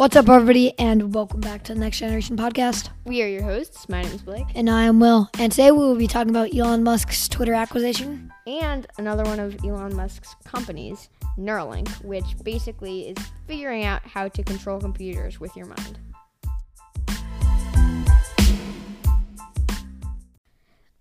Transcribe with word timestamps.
What's 0.00 0.16
up, 0.16 0.30
everybody, 0.30 0.72
and 0.78 1.14
welcome 1.14 1.40
back 1.40 1.62
to 1.64 1.74
the 1.74 1.78
Next 1.78 1.98
Generation 1.98 2.34
Podcast. 2.34 2.88
We 3.04 3.22
are 3.22 3.26
your 3.26 3.42
hosts. 3.42 3.86
My 3.86 4.00
name 4.00 4.12
is 4.12 4.22
Blake. 4.22 4.46
And 4.54 4.70
I 4.70 4.84
am 4.84 4.98
Will. 4.98 5.28
And 5.38 5.52
today 5.52 5.72
we 5.72 5.76
will 5.76 5.94
be 5.94 6.06
talking 6.06 6.30
about 6.30 6.54
Elon 6.54 6.82
Musk's 6.82 7.28
Twitter 7.28 7.52
acquisition. 7.52 8.32
And 8.46 8.86
another 8.96 9.24
one 9.24 9.38
of 9.38 9.62
Elon 9.62 9.94
Musk's 9.94 10.36
companies, 10.46 11.10
Neuralink, 11.38 11.86
which 12.02 12.24
basically 12.42 13.08
is 13.08 13.18
figuring 13.46 13.84
out 13.84 14.00
how 14.06 14.28
to 14.28 14.42
control 14.42 14.80
computers 14.80 15.38
with 15.38 15.54
your 15.54 15.66
mind. 15.66 15.98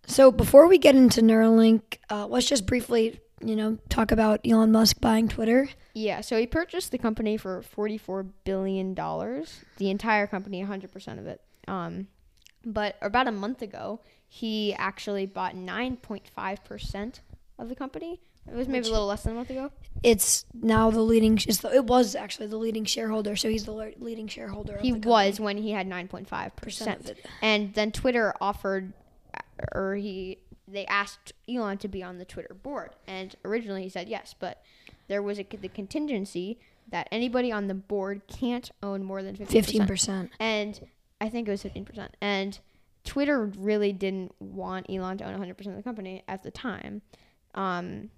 So 0.07 0.29
before 0.29 0.67
we 0.67 0.77
get 0.77 0.97
into 0.97 1.21
Neuralink, 1.21 1.99
uh, 2.09 2.27
let's 2.27 2.49
just 2.49 2.65
briefly, 2.65 3.21
you 3.43 3.55
know, 3.55 3.77
talk 3.89 4.11
about 4.11 4.39
Elon 4.45 4.71
Musk 4.71 4.99
buying 5.01 5.27
Twitter. 5.27 5.69
Yeah, 5.93 6.21
so 6.21 6.37
he 6.37 6.45
purchased 6.47 6.91
the 6.91 6.97
company 6.97 7.37
for 7.37 7.61
$44 7.61 8.29
billion, 8.43 8.93
the 8.93 9.89
entire 9.89 10.27
company, 10.27 10.63
100% 10.63 11.19
of 11.19 11.27
it. 11.27 11.41
Um, 11.67 12.07
but 12.65 12.95
about 13.01 13.27
a 13.27 13.31
month 13.31 13.61
ago, 13.61 14.01
he 14.27 14.73
actually 14.75 15.25
bought 15.25 15.55
9.5% 15.55 17.19
of 17.57 17.69
the 17.69 17.75
company. 17.75 18.21
It 18.47 18.55
was 18.55 18.67
maybe 18.67 18.79
Which- 18.79 18.87
a 18.89 18.91
little 18.91 19.07
less 19.07 19.23
than 19.23 19.33
a 19.33 19.35
month 19.35 19.49
ago. 19.49 19.71
It's 20.01 20.45
now 20.53 20.89
the 20.91 21.01
leading. 21.01 21.35
The, 21.35 21.71
it 21.73 21.83
was 21.85 22.15
actually 22.15 22.47
the 22.47 22.57
leading 22.57 22.85
shareholder, 22.85 23.35
so 23.35 23.49
he's 23.49 23.65
the 23.65 23.73
leading 23.99 24.27
shareholder. 24.27 24.75
Of 24.75 24.81
He 24.81 24.93
was 24.93 25.39
when 25.41 25.57
he 25.57 25.71
had 25.71 25.87
9.5%. 25.89 26.55
Percent 26.55 27.01
of 27.01 27.09
it. 27.09 27.25
And 27.41 27.73
then 27.73 27.91
Twitter 27.91 28.33
offered, 28.39 28.93
or 29.73 29.95
he, 29.95 30.37
they 30.71 30.85
asked 30.85 31.33
Elon 31.49 31.77
to 31.79 31.87
be 31.87 32.03
on 32.03 32.17
the 32.17 32.25
Twitter 32.25 32.53
board. 32.53 32.91
And 33.07 33.35
originally 33.43 33.83
he 33.83 33.89
said 33.89 34.07
yes, 34.09 34.35
but 34.37 34.61
there 35.07 35.21
was 35.21 35.39
a, 35.39 35.45
the 35.59 35.67
contingency 35.69 36.59
that 36.89 37.07
anybody 37.11 37.51
on 37.51 37.67
the 37.67 37.73
board 37.73 38.21
can't 38.27 38.69
own 38.81 39.03
more 39.03 39.21
than 39.21 39.35
50%. 39.35 39.47
fifteen 39.47 39.87
percent. 39.87 40.31
And 40.39 40.79
I 41.21 41.29
think 41.29 41.47
it 41.47 41.51
was 41.51 41.63
15%. 41.63 42.09
And 42.21 42.59
Twitter 43.03 43.45
really 43.45 43.93
didn't 43.93 44.33
want 44.39 44.87
Elon 44.89 45.17
to 45.19 45.25
own 45.25 45.39
100% 45.39 45.67
of 45.67 45.75
the 45.75 45.83
company 45.83 46.23
at 46.27 46.43
the 46.43 46.51
time. 46.51 47.01
Um, 47.55 48.09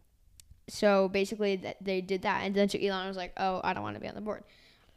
so 0.67 1.09
basically, 1.09 1.61
they 1.81 2.01
did 2.01 2.21
that. 2.21 2.41
And 2.43 2.55
then 2.55 2.69
so 2.69 2.77
Elon 2.79 3.07
was 3.07 3.17
like, 3.17 3.33
oh, 3.37 3.61
I 3.63 3.73
don't 3.73 3.83
want 3.83 3.95
to 3.95 4.01
be 4.01 4.07
on 4.07 4.15
the 4.15 4.21
board. 4.21 4.43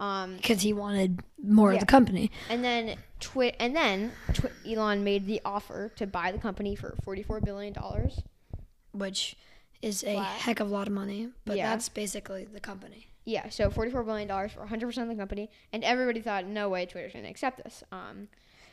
Um, 0.01 0.37
Because 0.37 0.63
he 0.63 0.73
wanted 0.73 1.21
more 1.43 1.71
Yeah. 1.71 1.77
of 1.77 1.81
the 1.81 1.87
company. 1.87 2.31
and 2.51 2.65
then 2.65 2.97
Twi- 3.21 3.55
and 3.61 3.75
then 3.77 4.13
Twi- 4.35 4.51
Elon 4.67 5.05
made 5.05 5.27
the 5.27 5.41
offer 5.45 5.91
to 5.97 6.07
buy 6.07 6.33
the 6.33 6.39
company 6.39 6.75
for 6.75 6.97
44 7.05 7.41
billion 7.41 7.73
dollars. 7.73 8.21
which 8.93 9.37
is 9.83 10.05
a 10.05 10.15
Flat. 10.15 10.41
heck 10.41 10.61
of 10.61 10.69
a 10.69 10.73
lot 10.73 10.87
of 10.87 10.93
money. 10.93 11.29
But 11.45 11.57
Yeah. 11.57 11.69
that's 11.71 11.89
basically 11.89 12.45
the 12.45 12.61
company. 12.61 13.09
Yeah, 13.25 13.49
so 13.49 13.71
44 13.71 14.05
billion 14.05 14.29
dollars 14.29 14.53
for 14.53 14.61
100% 14.61 15.03
of 15.11 15.17
the 15.17 15.21
company, 15.21 15.51
and 15.73 15.83
everybody 15.83 16.21
thought 16.21 16.45
no 16.47 16.69
way 16.69 16.87
Twitter's 16.87 17.13
going 17.13 17.25
to 17.25 17.31
accept 17.31 17.63
this. 17.65 17.83
Um 17.91 18.29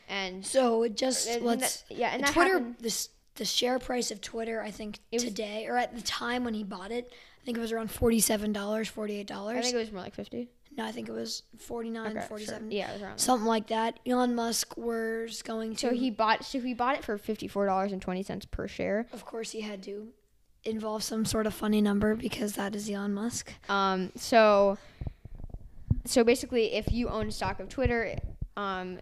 and 0.08 0.45
So 0.45 0.83
it 0.83 0.95
just 0.97 1.28
and 1.28 1.44
let's 1.44 1.81
that- 1.83 1.95
yeah, 1.97 2.09
and 2.13 2.23
that 2.23 2.33
Twitter 2.33 2.53
happened- 2.59 2.75
this 2.80 3.09
the 3.35 3.45
share 3.45 3.80
price 3.80 4.11
of 4.11 4.22
Twitter 4.22 4.61
I 4.61 4.69
think 4.72 5.00
It 5.11 5.16
was- 5.17 5.23
today 5.23 5.66
or 5.67 5.78
at 5.78 5.95
the 5.95 6.02
time 6.02 6.44
when 6.44 6.53
he 6.53 6.63
bought 6.63 6.91
it 6.91 7.11
I 7.41 7.45
think 7.45 7.58
it 7.58 7.61
was 7.61 7.72
around 7.72 7.89
forty 7.89 8.19
seven 8.19 8.53
dollars 8.53 8.88
forty-eight 8.88 9.25
dollars. 9.28 9.58
I 9.58 9.61
think 9.61 9.73
it 9.75 9.80
was 9.80 9.91
more 9.91 10.03
like 10.03 10.13
50. 10.13 10.50
No, 10.77 10.86
I 10.86 10.91
think 10.91 11.09
it 11.09 11.11
was 11.11 11.44
49 11.58 12.05
Okay, 12.11 12.19
sure. 12.19 12.27
47 12.30 12.72
Yeah, 12.72 12.89
it 12.89 12.94
was 12.94 13.02
around. 13.02 13.17
something 13.17 13.47
like 13.47 13.67
that. 13.67 14.00
Elon 14.05 14.33
Musk 14.36 14.78
was 14.78 15.41
going 15.41 15.73
to 15.75 15.80
So 15.89 15.94
he 15.94 16.09
bought 16.09 16.45
so 16.45 16.59
he 16.61 16.73
bought 16.73 16.95
it 16.97 17.03
for 17.03 17.17
$54.20 17.17 18.50
per 18.52 18.67
share. 18.67 19.05
of 19.13 19.25
course 19.25 19.52
he 19.52 19.61
had 19.61 19.83
to 19.83 20.08
involve 20.63 21.03
some 21.03 21.25
sort 21.25 21.45
of 21.47 21.53
funny 21.53 21.81
number 21.81 22.16
because 22.16 22.53
that 22.53 22.75
is 22.75 22.89
Elon 22.89 23.13
Musk. 23.13 23.53
Um 23.69 24.11
so 24.16 24.78
so 26.05 26.23
basically 26.23 26.73
if 26.73 26.91
you 26.91 27.09
own 27.09 27.31
stock 27.31 27.59
of 27.59 27.67
Twitter, 27.69 28.16
um 28.57 29.00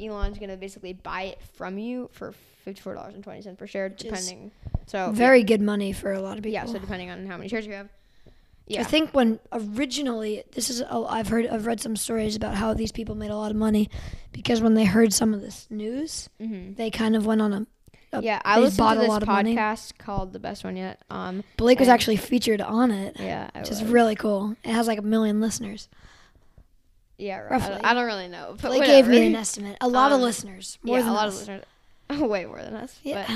Elon's 0.00 0.38
going 0.38 0.48
to 0.48 0.56
basically 0.56 0.94
buy 0.94 1.22
it 1.24 1.38
from 1.54 1.76
you 1.76 2.08
for 2.12 2.32
$54.20 2.66 3.58
per 3.58 3.66
share 3.66 3.88
depending. 3.90 4.52
So 4.86 5.12
Very 5.12 5.42
good 5.44 5.60
money 5.60 5.92
for 5.92 6.12
a 6.12 6.20
lot 6.20 6.38
of 6.38 6.42
people. 6.42 6.54
yeah, 6.54 6.64
so 6.64 6.78
depending 6.78 7.10
on 7.10 7.26
how 7.26 7.36
many 7.36 7.48
shares 7.48 7.66
you 7.66 7.74
have. 7.74 7.88
I 8.78 8.84
think 8.84 9.10
when 9.12 9.40
originally 9.52 10.44
this 10.52 10.70
is 10.70 10.82
oh, 10.88 11.06
I've 11.06 11.28
heard 11.28 11.46
I've 11.46 11.66
read 11.66 11.80
some 11.80 11.96
stories 11.96 12.36
about 12.36 12.54
how 12.54 12.72
these 12.74 12.92
people 12.92 13.14
made 13.14 13.30
a 13.30 13.36
lot 13.36 13.50
of 13.50 13.56
money 13.56 13.90
because 14.32 14.60
when 14.62 14.74
they 14.74 14.84
heard 14.84 15.12
some 15.12 15.34
of 15.34 15.40
this 15.40 15.66
news, 15.70 16.28
Mhm. 16.40 16.76
they 16.76 16.90
kind 16.90 17.16
of 17.16 17.26
went 17.26 17.42
on 17.42 17.52
a, 17.52 17.66
a 18.12 18.22
Yeah, 18.22 18.40
I 18.44 18.60
listened 18.60 18.78
bought 18.78 18.94
to 18.94 19.00
a 19.00 19.02
this 19.02 19.08
lot 19.08 19.22
of 19.22 19.28
money. 19.28 19.56
podcast 19.56 19.98
called 19.98 20.32
The 20.32 20.38
Best 20.38 20.62
One 20.64 20.76
Yet. 20.76 21.00
Um, 21.10 21.42
Blake 21.56 21.80
was 21.80 21.88
actually 21.88 22.16
featured 22.16 22.60
on 22.60 22.90
it, 22.90 23.16
yeah, 23.18 23.50
I 23.54 23.58
which 23.60 23.70
is 23.70 23.82
really 23.82 24.14
cool. 24.14 24.54
It 24.62 24.70
has 24.70 24.86
like 24.86 24.98
a 24.98 25.02
million 25.02 25.40
listeners. 25.40 25.88
yeah, 27.18 27.38
right. 27.38 27.50
I, 27.50 27.54
roughly. 27.54 27.74
don't, 27.74 27.84
I 27.84 27.94
don't 27.94 28.06
really 28.06 28.28
know, 28.28 28.56
but 28.60 28.68
Blake 28.68 28.84
gave 28.86 29.06
me 29.08 29.26
an 29.26 29.34
estimate. 29.36 29.76
A 29.80 29.88
lot 29.88 30.12
of 30.12 30.16
Um, 30.16 30.22
listeners, 30.22 30.78
more 30.82 30.96
yeah, 30.98 31.02
than 31.04 31.12
a 31.12 31.14
lot 31.14 31.28
us. 31.28 31.34
of 31.34 31.40
listeners, 31.40 31.64
way 32.30 32.44
more 32.46 32.62
than 32.62 32.74
us. 32.74 32.98
Yeah. 33.02 33.26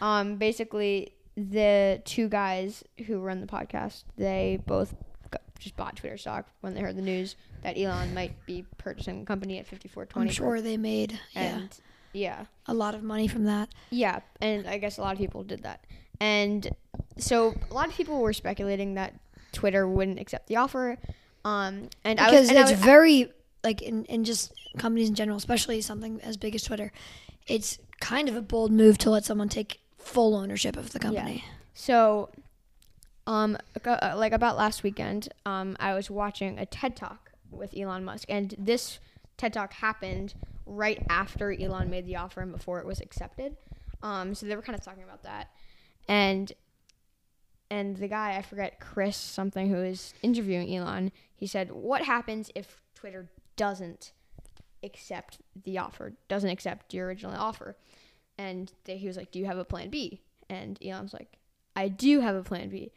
But 0.00 0.04
um, 0.06 0.36
basically, 0.36 1.12
the 1.48 2.02
two 2.04 2.28
guys 2.28 2.84
who 3.06 3.20
run 3.20 3.40
the 3.40 3.46
podcast, 3.46 4.04
they 4.16 4.60
both 4.66 4.94
got, 5.30 5.42
just 5.58 5.76
bought 5.76 5.96
Twitter 5.96 6.16
stock 6.16 6.46
when 6.60 6.74
they 6.74 6.80
heard 6.80 6.96
the 6.96 7.02
news 7.02 7.36
that 7.62 7.78
Elon 7.78 8.12
might 8.14 8.44
be 8.46 8.64
purchasing 8.78 9.20
the 9.20 9.26
company 9.26 9.58
at 9.58 9.66
fifty 9.66 9.88
four 9.88 10.02
I'm 10.04 10.08
twenty. 10.08 10.30
sure 10.32 10.60
they 10.60 10.76
made 10.76 11.18
yeah, 11.32 11.56
And 11.56 11.80
yeah, 12.12 12.44
a 12.66 12.74
lot 12.74 12.94
of 12.94 13.02
money 13.02 13.28
from 13.28 13.44
that. 13.44 13.68
Yeah, 13.90 14.20
and 14.40 14.66
I 14.66 14.78
guess 14.78 14.98
a 14.98 15.00
lot 15.02 15.12
of 15.12 15.18
people 15.18 15.42
did 15.44 15.62
that. 15.62 15.84
And 16.20 16.68
so 17.16 17.54
a 17.70 17.74
lot 17.74 17.88
of 17.88 17.94
people 17.94 18.20
were 18.20 18.32
speculating 18.32 18.94
that 18.94 19.14
Twitter 19.52 19.86
wouldn't 19.88 20.18
accept 20.18 20.48
the 20.48 20.56
offer. 20.56 20.98
Um, 21.44 21.88
and 22.04 22.20
I 22.20 22.26
because 22.26 22.40
was, 22.42 22.48
and 22.50 22.58
I 22.58 22.62
it's 22.62 22.70
was, 22.72 22.80
very 22.80 23.32
like 23.64 23.82
in, 23.82 24.04
in 24.06 24.24
just 24.24 24.52
companies 24.78 25.08
in 25.08 25.14
general, 25.14 25.38
especially 25.38 25.80
something 25.80 26.20
as 26.22 26.36
big 26.36 26.54
as 26.54 26.62
Twitter. 26.62 26.92
It's 27.46 27.78
kind 28.00 28.28
of 28.28 28.36
a 28.36 28.42
bold 28.42 28.70
move 28.72 28.98
to 28.98 29.10
let 29.10 29.24
someone 29.24 29.48
take 29.48 29.79
full 30.00 30.34
ownership 30.34 30.76
of 30.76 30.92
the 30.92 30.98
company. 30.98 31.44
so, 31.74 32.30
um, 33.26 33.56
uh, 33.84 34.14
like 34.16 34.32
about 34.32 34.56
last 34.56 34.82
weekend, 34.82 35.28
um, 35.46 35.76
I 35.78 35.94
was 35.94 36.10
watching 36.10 36.58
a 36.58 36.66
TED 36.66 36.96
Talk 36.96 37.30
with 37.50 37.76
Elon 37.76 38.04
Musk, 38.04 38.26
and 38.28 38.54
this 38.58 38.98
TED 39.36 39.52
Talk 39.52 39.72
happened 39.74 40.34
right 40.66 41.04
after 41.08 41.52
Elon 41.52 41.90
made 41.90 42.06
the 42.06 42.16
offer 42.16 42.40
and 42.40 42.52
before 42.52 42.78
it 42.80 42.86
was 42.86 43.00
accepted. 43.00 43.56
Um, 44.02 44.34
so 44.34 44.46
they 44.46 44.56
were 44.56 44.62
kind 44.62 44.78
of 44.78 44.84
talking 44.84 45.02
about 45.02 45.22
that, 45.24 45.50
and 46.08 46.52
and 47.70 47.96
the 47.96 48.08
guy 48.08 48.36
I 48.36 48.42
forget 48.42 48.80
Chris 48.80 49.16
something 49.16 49.68
who 49.68 49.82
is 49.82 50.14
interviewing 50.22 50.74
Elon, 50.74 51.12
he 51.36 51.46
said, 51.46 51.70
"What 51.70 52.02
happens 52.02 52.50
if 52.54 52.82
Twitter 52.94 53.28
doesn't 53.56 54.12
accept 54.82 55.38
the 55.64 55.78
offer, 55.78 56.14
doesn't 56.28 56.50
accept 56.50 56.94
your 56.94 57.06
original 57.06 57.34
offer?" 57.34 57.76
And 58.40 58.72
they, 58.84 58.96
he 58.96 59.06
was 59.06 59.16
like, 59.16 59.30
"Do 59.30 59.38
you 59.38 59.46
have 59.46 59.58
a 59.58 59.64
plan 59.64 59.90
B?" 59.90 60.22
And 60.48 60.78
Elon's 60.82 61.12
like, 61.12 61.36
"I 61.76 61.88
do 61.88 62.20
have 62.20 62.34
a 62.34 62.42
plan 62.42 62.70
B." 62.70 62.90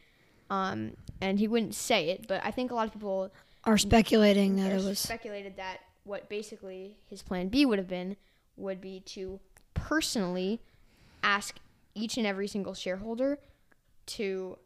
Um, 0.49 0.95
and 1.19 1.39
he 1.39 1.47
wouldn't 1.47 1.75
say 1.75 2.09
it, 2.09 2.27
but 2.27 2.41
I 2.45 2.51
think 2.51 2.71
a 2.71 2.75
lot 2.75 2.87
of 2.87 2.93
people 2.93 3.31
Are 3.65 3.77
speculating 3.77 4.55
that 4.57 4.71
it 4.71 4.83
was 4.83 4.99
speculated 4.99 5.57
that 5.57 5.79
what 6.03 6.29
basically 6.29 6.97
his 7.09 7.21
plan 7.21 7.49
B 7.49 7.65
would 7.65 7.79
have 7.79 7.87
been 7.87 8.15
would 8.55 8.79
be 8.79 8.99
to 9.01 9.39
personally 9.73 10.61
ask 11.23 11.57
each 11.95 12.17
and 12.17 12.27
every 12.27 12.47
single 12.47 12.73
shareholder 12.73 13.39
to 14.05 14.57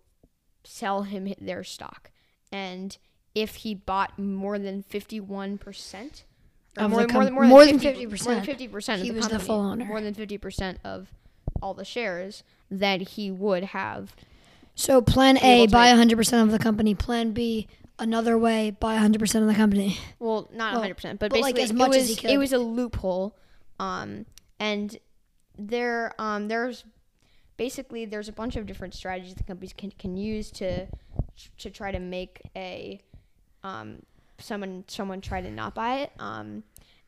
sell 0.64 1.04
him 1.04 1.34
their 1.40 1.64
stock. 1.64 2.12
And 2.52 2.98
if 3.36 3.56
he 3.56 3.76
bought 3.76 4.18
more 4.18 4.58
than 4.60 4.84
51%, 4.84 5.60
or 5.64 5.74
Of 6.78 6.92
more, 6.92 7.02
the 7.02 7.08
com- 7.08 7.24
than, 7.26 7.34
more, 7.34 7.44
more 7.46 7.66
than 7.66 7.78
than 7.78 7.94
50, 7.96 8.06
50%, 8.08 8.26
more 8.26 8.36
than 8.36 8.46
50% 8.46 8.98
he 9.00 9.10
the 9.10 9.16
was 9.16 9.28
the 9.28 9.40
full 9.40 9.62
owner. 9.62 9.86
more 9.86 10.02
than 10.02 10.14
50% 10.16 10.78
of 10.84 11.12
all 11.62 11.74
the 11.74 11.86
shares, 11.86 12.44
that 12.70 13.02
he 13.02 13.32
would 13.32 13.64
have 13.66 14.16
so. 14.76 15.02
Plan 15.02 15.38
A, 15.40 15.68
buy 15.68 15.86
make- 15.86 15.92
100 15.94 16.18
percent 16.18 16.44
of 16.48 16.52
the 16.52 16.60
company. 16.64 16.94
Plan 16.94 17.32
B, 17.32 17.68
another 17.98 18.38
way, 18.38 18.70
buy 18.72 18.94
100 18.94 19.20
percent 19.20 19.44
of 19.44 19.50
the 19.50 19.56
company. 19.56 19.98
Well, 20.20 20.50
not 20.54 20.74
Well, 20.76 20.84
100%, 20.84 21.18
but 21.20 21.32
but, 21.32 21.40
like, 21.40 21.58
as 21.58 21.74
much 21.74 21.90
it 21.96 21.96
as 21.96 22.02
was 22.02 22.10
he 22.10 22.16
could. 22.16 22.30
it 22.32 22.38
was 22.38 22.54
a 22.54 22.60
loophole. 22.60 23.36
Um 23.80 24.26
and 24.60 24.98
there 25.58 26.14
um 26.20 26.48
there's 26.48 26.84
basically 27.58 28.06
there's 28.06 28.30
a 28.30 28.32
bunch 28.34 28.56
of 28.56 28.66
different 28.68 28.94
strategies 28.94 29.34
that 29.36 29.48
companies 29.48 29.74
can, 29.74 29.92
can 29.98 30.16
use 30.18 30.52
to 30.52 30.86
to 31.58 31.70
try 31.72 31.92
to 31.92 32.00
make 32.00 32.42
a 32.56 33.00
um 33.64 34.04
someone 34.40 34.84
someone 34.88 35.22
try 35.22 35.42
to 35.42 35.50
not 35.50 35.74
buy 35.74 36.02
it. 36.02 36.12
Um 36.20 36.64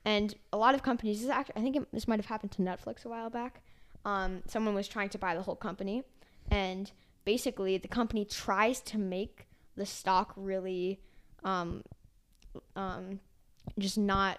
and 0.06 0.34
a 0.54 0.58
lot 0.58 0.76
of 0.76 0.84
companies 0.84 1.22
this 1.22 1.30
actually 1.30 1.56
I 1.58 1.62
think 1.62 1.76
it, 1.76 1.88
this 1.92 2.08
might 2.08 2.20
have 2.20 2.26
happened 2.28 2.52
to 2.54 2.62
Netflix 2.62 3.06
a 3.06 3.10
while 3.10 3.30
back. 3.30 3.62
Um 4.06 4.44
someone 4.48 4.74
was 4.76 4.88
trying 4.88 5.10
to 5.10 5.18
buy 5.18 5.36
the 5.36 5.42
whole 5.42 5.56
company 5.56 6.04
and 6.50 6.92
basically 7.26 7.78
the 7.78 7.88
company 7.88 8.26
tries 8.26 8.80
to 8.82 8.98
make 8.98 9.48
the 9.76 9.86
stock 9.86 10.34
really 10.36 11.00
um 11.44 11.84
um 12.76 13.20
just 13.78 13.98
not 13.98 14.38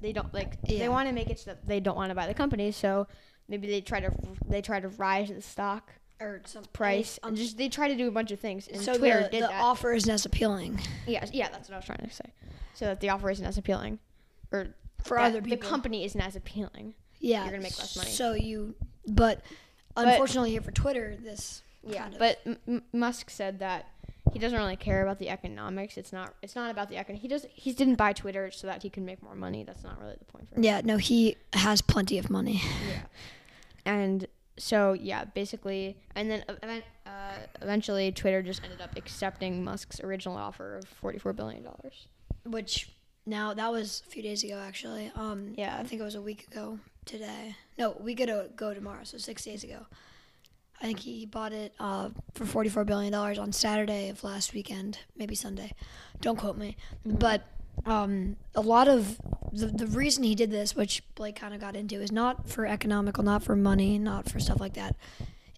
they 0.00 0.12
don't 0.12 0.32
like 0.34 0.58
Yeah. 0.64 0.78
they 0.80 0.88
want 0.88 1.08
to 1.08 1.14
make 1.14 1.30
it 1.30 1.38
so 1.38 1.50
that 1.52 1.66
they 1.66 1.80
don't 1.80 1.96
want 1.96 2.10
to 2.10 2.14
buy 2.14 2.26
the 2.26 2.34
company 2.34 2.70
so 2.72 3.06
maybe 3.48 3.66
they 3.66 3.80
try 3.80 4.00
to 4.00 4.12
they 4.46 4.60
try 4.62 4.78
to 4.80 4.88
rise 4.88 5.28
the 5.28 5.40
stock 5.40 5.92
Or 6.20 6.42
some 6.44 6.64
price 6.72 7.18
and 7.22 7.36
just 7.36 7.56
they 7.56 7.68
try 7.68 7.88
to 7.88 7.96
do 7.96 8.08
a 8.08 8.10
bunch 8.10 8.30
of 8.30 8.40
things 8.40 8.68
and 8.68 8.80
so 8.82 8.98
Twitter 8.98 9.22
the, 9.24 9.28
did 9.30 9.42
the 9.44 9.48
that 9.48 9.62
offer 9.62 9.92
isn't 9.92 10.10
as 10.10 10.26
appealing. 10.26 10.78
yeah 11.06 11.24
yeah 11.32 11.48
that's 11.48 11.68
what 11.68 11.74
I 11.74 11.78
was 11.78 11.86
trying 11.86 12.06
to 12.06 12.10
say 12.14 12.32
so 12.74 12.84
that 12.86 13.00
the 13.00 13.08
offer 13.10 13.30
isn't 13.30 13.44
as 13.44 13.58
appealing, 13.58 13.98
or 14.52 14.68
for 15.02 15.16
that 15.16 15.26
other 15.26 15.42
people. 15.42 15.58
the 15.58 15.64
company 15.66 16.04
isn't 16.04 16.20
as 16.20 16.36
appealing. 16.36 16.94
yeah, 17.20 17.42
you're 17.44 17.50
gonna 17.52 17.62
make 17.62 17.78
less 17.78 17.96
money. 17.96 18.10
So 18.10 18.32
you, 18.34 18.74
but, 19.06 19.42
unfortunately 19.96 20.50
here 20.50 20.60
for 20.60 20.70
Twitter, 20.72 21.16
this 21.20 21.62
Yeah, 21.82 22.02
kind 22.02 22.14
of- 22.14 22.18
but 22.18 22.40
M- 22.66 22.82
Musk 22.92 23.30
said 23.30 23.58
that 23.60 23.86
he 24.32 24.38
doesn't 24.38 24.58
really 24.58 24.76
care 24.76 25.02
about 25.02 25.18
the 25.18 25.30
economics. 25.30 25.96
It's 25.96 26.12
not. 26.12 26.34
It's 26.42 26.54
not 26.54 26.70
about 26.70 26.90
the 26.90 26.96
econ. 26.96 27.14
He 27.16 27.28
does. 27.28 27.46
He 27.50 27.72
didn't 27.72 27.94
buy 27.94 28.12
Twitter 28.12 28.50
so 28.50 28.66
that 28.66 28.82
he 28.82 28.90
can 28.90 29.04
make 29.06 29.22
more 29.22 29.34
money. 29.34 29.64
That's 29.64 29.82
not 29.82 29.98
really 30.00 30.16
the 30.18 30.24
point 30.26 30.48
for 30.50 30.56
him. 30.56 30.64
yeah, 30.64 30.82
no, 30.84 30.98
he 30.98 31.36
has 31.54 31.80
plenty 31.80 32.18
of 32.18 32.28
money. 32.28 32.60
Yeah. 32.88 33.00
And 33.86 34.26
so 34.58 34.92
yeah, 34.92 35.24
basically, 35.24 35.96
and 36.14 36.30
then 36.30 36.44
uh, 37.06 37.32
eventually 37.62 38.12
Twitter 38.12 38.42
just 38.42 38.62
ended 38.62 38.80
up 38.82 38.96
accepting 38.96 39.64
Musk's 39.64 39.98
original 40.00 40.36
offer 40.36 40.76
of 40.76 40.84
forty-four 40.88 41.32
billion 41.32 41.62
dollars. 41.62 42.06
which 42.44 42.90
now 43.28 43.54
that 43.54 43.70
was 43.70 44.02
a 44.06 44.10
few 44.10 44.22
days 44.22 44.42
ago 44.44 44.58
actually. 44.64 45.10
Um, 45.14 45.54
Yeah. 45.56 45.76
I 45.78 45.84
think 45.84 46.00
it 46.00 46.04
was 46.04 46.14
a 46.14 46.20
week 46.22 46.46
ago 46.50 46.78
today. 47.04 47.56
No, 47.78 47.96
week 48.00 48.20
ago 48.20 48.48
go 48.56 48.74
tomorrow, 48.74 49.04
so 49.04 49.18
six 49.18 49.44
days 49.44 49.64
ago. 49.64 49.86
I 50.80 50.84
think 50.86 51.00
he 51.00 51.26
bought 51.26 51.52
it 51.52 51.72
uh, 51.80 52.10
for 52.34 52.44
forty-four 52.46 52.84
billion 52.84 53.12
dollars 53.12 53.38
on 53.38 53.52
Saturday 53.52 54.08
of 54.10 54.22
last 54.22 54.54
weekend, 54.54 55.00
maybe 55.16 55.34
Sunday. 55.34 55.72
Don't 56.20 56.36
quote 56.38 56.56
me, 56.56 56.76
but 57.04 57.42
um, 57.84 58.36
a 58.54 58.60
lot 58.60 58.86
of 58.86 59.18
the 59.52 59.66
the 59.66 59.86
reason 59.88 60.22
he 60.22 60.34
did 60.36 60.50
this, 60.52 60.76
which 60.76 61.02
Blake 61.16 61.34
kind 61.36 61.52
of 61.52 61.60
got 61.60 61.74
into, 61.74 61.96
is 62.00 62.12
not 62.12 62.48
for 62.48 62.64
economical, 62.66 63.24
not 63.24 63.42
for 63.42 63.56
money, 63.56 63.98
not 63.98 64.28
for 64.30 64.38
stuff 64.38 64.60
like 64.60 64.74
that. 64.74 64.94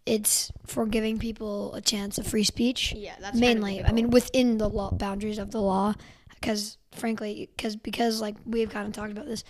It's 0.07 0.51
for 0.67 0.87
giving 0.87 1.19
people 1.19 1.75
a 1.75 1.83
chance 1.83 2.17
of 2.17 2.27
free 2.27 2.43
speech 2.43 2.95
Yeah, 2.97 3.15
that's 3.21 3.37
mainly 3.39 3.85
i 3.85 3.93
mean 3.93 4.09
within 4.11 4.57
the 4.57 4.67
law 4.69 4.91
boundaries 4.91 5.39
of 5.39 5.51
the 5.51 5.61
law 5.61 5.95
because 6.41 6.79
frankly 6.93 7.51
because 7.57 7.77
because 7.77 8.21
like 8.21 8.37
we've 8.47 8.71
kind 8.71 8.87
of 8.87 8.93
talked 8.93 9.13
about 9.13 9.27
this 9.27 9.45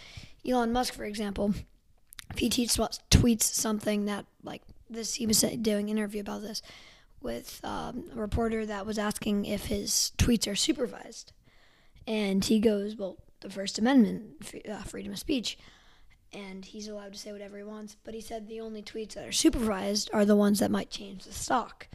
elon 0.46 0.72
musk 0.72 0.94
for 0.94 1.04
example 1.04 1.54
if 2.32 2.38
he 2.38 2.48
tweets, 2.48 3.00
tweets 3.10 3.42
something 3.42 4.04
that 4.06 4.26
like 4.42 4.62
this 4.88 5.14
he 5.14 5.26
was 5.26 5.40
doing 5.40 5.90
an 5.90 5.98
interview 5.98 6.20
about 6.20 6.42
this 6.42 6.62
with 7.20 7.60
um, 7.64 8.04
a 8.14 8.20
reporter 8.20 8.64
that 8.66 8.86
was 8.86 8.98
asking 8.98 9.44
if 9.44 9.66
his 9.66 10.12
tweets 10.16 10.50
are 10.50 10.56
supervised. 10.56 11.32
And 12.06 12.44
he 12.44 12.60
goes 12.60 12.96
well 12.96 13.18
the 13.40 13.50
first 13.50 13.78
amendment 13.78 14.52
uh, 14.70 14.82
freedom 14.82 15.12
of 15.12 15.18
speech 15.18 15.58
and 16.32 16.64
he's 16.64 16.88
allowed 16.88 17.12
to 17.12 17.18
say 17.18 17.32
whatever 17.32 17.56
he 17.56 17.62
wants 17.62 17.96
but 18.04 18.12
he 18.12 18.20
said 18.20 18.46
the 18.46 18.60
only 18.60 18.82
tweets 18.82 19.14
that 19.14 19.26
are 19.26 19.32
supervised 19.32 20.10
are 20.12 20.26
the 20.26 20.36
ones 20.36 20.58
that 20.58 20.70
might 20.70 20.90
change 20.90 21.24
the 21.24 21.32
stock 21.32 21.88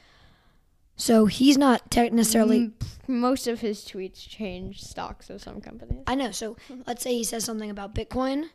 so 0.96 1.26
he's 1.26 1.58
not 1.58 1.90
tech 1.92 2.12
necessarily 2.14 2.72
most 3.08 3.48
of 3.48 3.60
his 3.62 3.82
tweets 3.86 4.28
change 4.28 4.82
stocks 4.84 5.30
of 5.30 5.42
some 5.42 5.62
companies. 5.62 6.04
I 6.08 6.16
know. 6.16 6.32
So 6.32 6.56
let's 6.88 7.04
say 7.04 7.14
he 7.14 7.24
says 7.24 7.44
something 7.44 7.70
about 7.70 7.94
Bitcoin. 7.94 8.46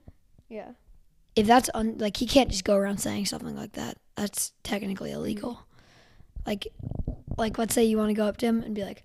Yeah. 0.48 0.70
If 1.36 1.46
that's 1.46 1.70
un, 1.74 1.96
like 1.98 2.16
he 2.16 2.26
can't 2.26 2.50
just 2.50 2.64
go 2.64 2.74
around 2.74 2.98
saying 2.98 3.26
something 3.26 3.54
like 3.56 3.72
that. 3.72 3.96
That's 4.16 4.52
technically 4.64 5.12
illegal. 5.12 5.60
Like, 6.44 6.66
like 7.36 7.58
let's 7.58 7.74
say 7.74 7.84
you 7.84 7.96
want 7.98 8.08
to 8.10 8.14
go 8.14 8.24
up 8.26 8.36
to 8.38 8.46
him 8.46 8.62
and 8.62 8.74
be 8.74 8.82
like, 8.82 9.04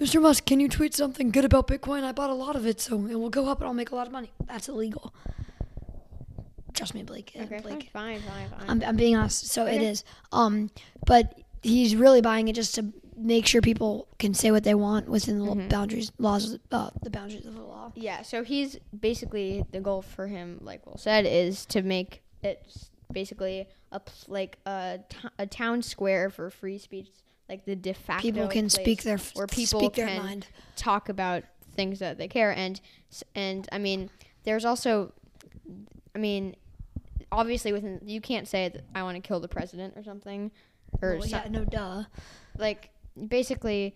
"Mr. 0.00 0.22
Musk, 0.22 0.46
can 0.46 0.60
you 0.60 0.68
tweet 0.68 0.94
something 0.94 1.30
good 1.30 1.44
about 1.44 1.66
Bitcoin? 1.68 2.04
I 2.04 2.12
bought 2.12 2.30
a 2.30 2.34
lot 2.34 2.56
of 2.56 2.66
it, 2.66 2.80
so 2.80 3.04
it 3.06 3.16
will 3.16 3.28
go 3.30 3.48
up 3.48 3.58
and 3.58 3.66
I'll 3.68 3.74
make 3.74 3.90
a 3.90 3.94
lot 3.94 4.06
of 4.06 4.12
money." 4.12 4.30
That's 4.46 4.68
illegal. 4.68 5.12
Trust 6.74 6.94
me, 6.94 7.02
Blake. 7.02 7.32
uh, 7.38 7.42
Okay. 7.42 7.60
Blake. 7.60 7.90
Fine. 7.92 8.20
Fine. 8.22 8.48
Fine. 8.48 8.64
I'm, 8.70 8.82
I'm 8.82 8.96
being 8.96 9.14
honest. 9.16 9.48
So 9.48 9.66
it 9.66 9.74
Okay. 9.74 9.86
is. 9.88 10.04
Um, 10.32 10.70
but 11.06 11.38
he's 11.62 11.94
really 11.96 12.20
buying 12.20 12.48
it 12.48 12.54
just 12.54 12.74
to 12.76 12.92
make 13.16 13.46
sure 13.46 13.60
people 13.60 14.08
can 14.18 14.34
say 14.34 14.50
what 14.50 14.64
they 14.64 14.74
want 14.74 15.08
within 15.08 15.38
the 15.38 15.44
Mhm. 15.54 15.68
boundaries, 15.68 16.10
laws, 16.18 16.58
uh, 16.70 16.90
the 17.02 17.10
boundaries 17.10 17.44
of 17.46 17.54
the 17.54 17.60
law. 17.62 17.92
Yeah, 17.94 18.22
so 18.22 18.42
he's 18.42 18.78
basically 18.98 19.64
the 19.70 19.80
goal 19.80 20.02
for 20.02 20.26
him, 20.26 20.58
like 20.62 20.84
Will 20.86 20.96
said, 20.96 21.26
is 21.26 21.64
to 21.66 21.82
make 21.82 22.22
it 22.42 22.66
basically 23.12 23.68
a 23.92 24.00
like 24.28 24.58
a, 24.66 25.00
t- 25.08 25.28
a 25.38 25.46
town 25.46 25.82
square 25.82 26.30
for 26.30 26.48
free 26.50 26.78
speech, 26.78 27.10
like 27.48 27.64
the 27.66 27.76
de 27.76 27.92
facto 27.92 28.22
People 28.22 28.48
can 28.48 28.68
place 28.68 28.72
speak 28.72 29.02
their 29.02 29.18
where 29.34 29.46
people 29.46 29.80
speak 29.80 29.92
their 29.94 30.06
can 30.06 30.22
mind. 30.22 30.46
talk 30.74 31.08
about 31.10 31.44
things 31.76 31.98
that 32.00 32.18
they 32.18 32.28
care 32.28 32.50
and 32.50 32.80
and 33.34 33.68
I 33.70 33.78
mean, 33.78 34.08
there's 34.44 34.64
also, 34.64 35.12
I 36.14 36.18
mean, 36.18 36.56
obviously 37.30 37.72
within 37.72 38.00
you 38.04 38.20
can't 38.22 38.48
say 38.48 38.68
that 38.70 38.84
I 38.94 39.02
want 39.02 39.16
to 39.16 39.20
kill 39.26 39.38
the 39.40 39.48
president 39.48 39.94
or 39.96 40.02
something, 40.02 40.50
or 41.00 41.16
Well, 41.18 41.26
yeah, 41.26 41.46
no 41.50 41.64
duh. 41.64 42.04
like 42.58 42.90
basically 43.28 43.94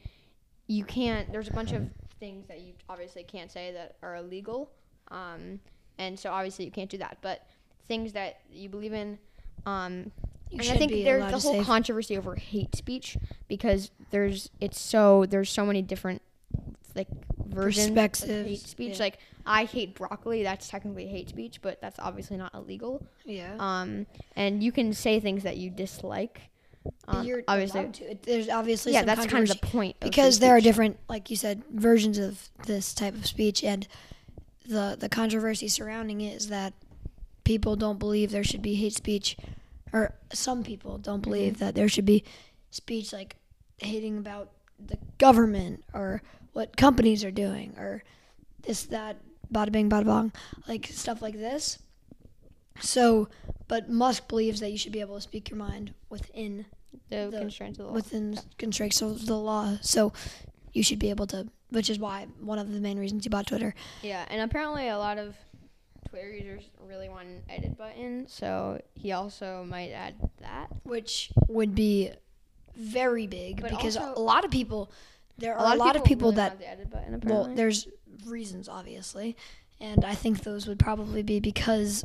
you 0.66 0.84
can't 0.84 1.30
there's 1.32 1.48
a 1.48 1.52
bunch 1.52 1.72
of 1.72 1.88
things 2.18 2.46
that 2.48 2.60
you 2.60 2.72
obviously 2.88 3.22
can't 3.22 3.50
say 3.50 3.72
that 3.72 3.96
are 4.02 4.16
illegal 4.16 4.70
um, 5.10 5.60
and 5.98 6.18
so 6.18 6.30
obviously 6.30 6.64
you 6.64 6.70
can't 6.70 6.90
do 6.90 6.98
that 6.98 7.18
but 7.20 7.46
things 7.88 8.12
that 8.12 8.40
you 8.50 8.68
believe 8.68 8.92
in 8.92 9.18
um, 9.66 10.10
You 10.50 10.58
and 10.60 10.68
I 10.70 10.76
think 10.76 10.92
there's 10.92 11.30
the 11.30 11.38
whole 11.38 11.64
controversy 11.64 12.16
over 12.16 12.34
hate 12.34 12.74
speech 12.76 13.16
because 13.48 13.90
there's 14.10 14.50
it's 14.60 14.80
so 14.80 15.26
there's 15.26 15.50
so 15.50 15.64
many 15.66 15.82
different 15.82 16.22
like 16.94 17.08
versions 17.46 17.96
of 18.22 18.28
hate 18.46 18.60
speech 18.60 18.96
yeah. 18.96 19.04
like 19.04 19.18
I 19.44 19.64
hate 19.64 19.94
broccoli 19.94 20.42
that's 20.42 20.68
technically 20.68 21.06
hate 21.06 21.28
speech 21.28 21.60
but 21.62 21.80
that's 21.80 21.98
obviously 21.98 22.36
not 22.36 22.54
illegal 22.54 23.06
Yeah. 23.24 23.54
um, 23.58 24.06
and 24.34 24.62
you 24.62 24.72
can 24.72 24.92
say 24.92 25.20
things 25.20 25.42
that 25.42 25.56
you 25.58 25.70
dislike 25.70 26.40
You're 27.22 27.42
obviously. 27.48 27.80
It- 27.80 28.22
There's 28.22 28.48
obviously 28.48 28.92
yeah 28.92 29.00
some 29.00 29.06
that's 29.06 29.26
kind 29.26 29.48
of 29.48 29.60
the 29.60 29.66
point 29.66 29.96
because 30.00 30.38
there 30.38 30.56
are 30.56 30.60
different, 30.60 30.98
like 31.08 31.30
you 31.30 31.36
said, 31.36 31.62
versions 31.70 32.18
of 32.18 32.48
this 32.66 32.92
type 32.94 33.14
of 33.14 33.26
speech, 33.26 33.62
and 33.64 33.86
the 34.66 34.96
the 34.98 35.08
controversy 35.08 35.68
surrounding 35.68 36.20
it 36.20 36.34
is 36.34 36.48
that 36.48 36.72
people 37.44 37.76
don't 37.76 37.98
believe 37.98 38.30
there 38.32 38.44
should 38.44 38.62
be 38.62 38.74
hate 38.74 38.94
speech, 38.94 39.36
or 39.92 40.14
some 40.32 40.62
people 40.64 40.98
don't 40.98 41.22
believe 41.22 41.54
Mm-hmm. 41.54 41.64
that 41.64 41.74
there 41.74 41.88
should 41.88 42.04
be 42.06 42.24
speech 42.70 43.12
like 43.12 43.36
hating 43.78 44.18
about 44.18 44.50
the 44.84 44.98
government 45.18 45.84
or 45.94 46.22
what 46.52 46.76
companies 46.76 47.22
are 47.24 47.30
doing 47.30 47.74
or 47.78 48.02
this 48.62 48.82
that 48.84 49.16
bada 49.52 49.70
bing 49.70 49.88
bada 49.88 50.04
bong 50.04 50.32
like 50.66 50.86
stuff 50.88 51.22
like 51.22 51.34
this. 51.34 51.78
So, 52.80 53.28
but 53.68 53.88
Musk 53.88 54.28
believes 54.28 54.60
that 54.60 54.70
you 54.70 54.76
should 54.76 54.92
be 54.92 55.00
able 55.00 55.14
to 55.16 55.20
speak 55.22 55.48
your 55.48 55.58
mind 55.58 55.94
within 56.10 56.66
the, 57.08 57.28
the- 57.30 57.38
constraints 57.38 57.78
of 57.78 57.84
the 57.86 57.88
law. 57.90 57.94
within 57.94 58.30
the 58.32 58.42
constraints 58.58 59.02
of 59.02 59.26
the 59.26 59.36
law. 59.38 59.78
So 59.82 60.12
you 60.72 60.82
should 60.82 60.98
be 60.98 61.10
able 61.10 61.26
to, 61.28 61.46
which 61.70 61.88
is 61.90 61.98
why 61.98 62.26
one 62.40 62.58
of 62.58 62.72
the 62.72 62.80
main 62.80 62.98
reasons 62.98 63.24
you 63.24 63.30
bought 63.30 63.46
Twitter. 63.46 63.74
yeah, 64.02 64.24
and 64.28 64.40
apparently 64.42 64.88
a 64.88 64.98
lot 64.98 65.18
of 65.18 65.34
Twitter 66.10 66.30
users 66.32 66.64
really 66.86 67.08
want 67.08 67.26
an 67.28 67.42
edit 67.48 67.76
button, 67.76 68.26
so 68.28 68.80
he 68.94 69.12
also 69.12 69.64
might 69.68 69.90
add 69.90 70.14
that. 70.40 70.68
which 70.84 71.30
would 71.48 71.74
be 71.74 72.10
very 72.76 73.26
big 73.26 73.60
But 73.62 73.70
because 73.70 73.96
also- 73.96 74.20
a 74.20 74.22
lot 74.22 74.44
of 74.44 74.50
people, 74.50 74.90
there 75.38 75.54
are 75.56 75.74
a 75.74 75.76
lot, 75.76 75.96
of 75.96 76.04
people 76.04 76.28
really 76.30 76.36
that, 76.36 76.48
want 76.52 76.60
the 76.60 76.68
edit 76.70 76.90
button. 76.90 77.20
well, 77.24 77.50
there's 77.54 77.88
reasons 78.26 78.68
obviously, 78.68 79.36
and 79.80 80.04
I 80.04 80.14
think 80.14 80.42
those 80.42 80.66
would 80.66 80.78
probably 80.78 81.22
be 81.22 81.40
because 81.40 82.04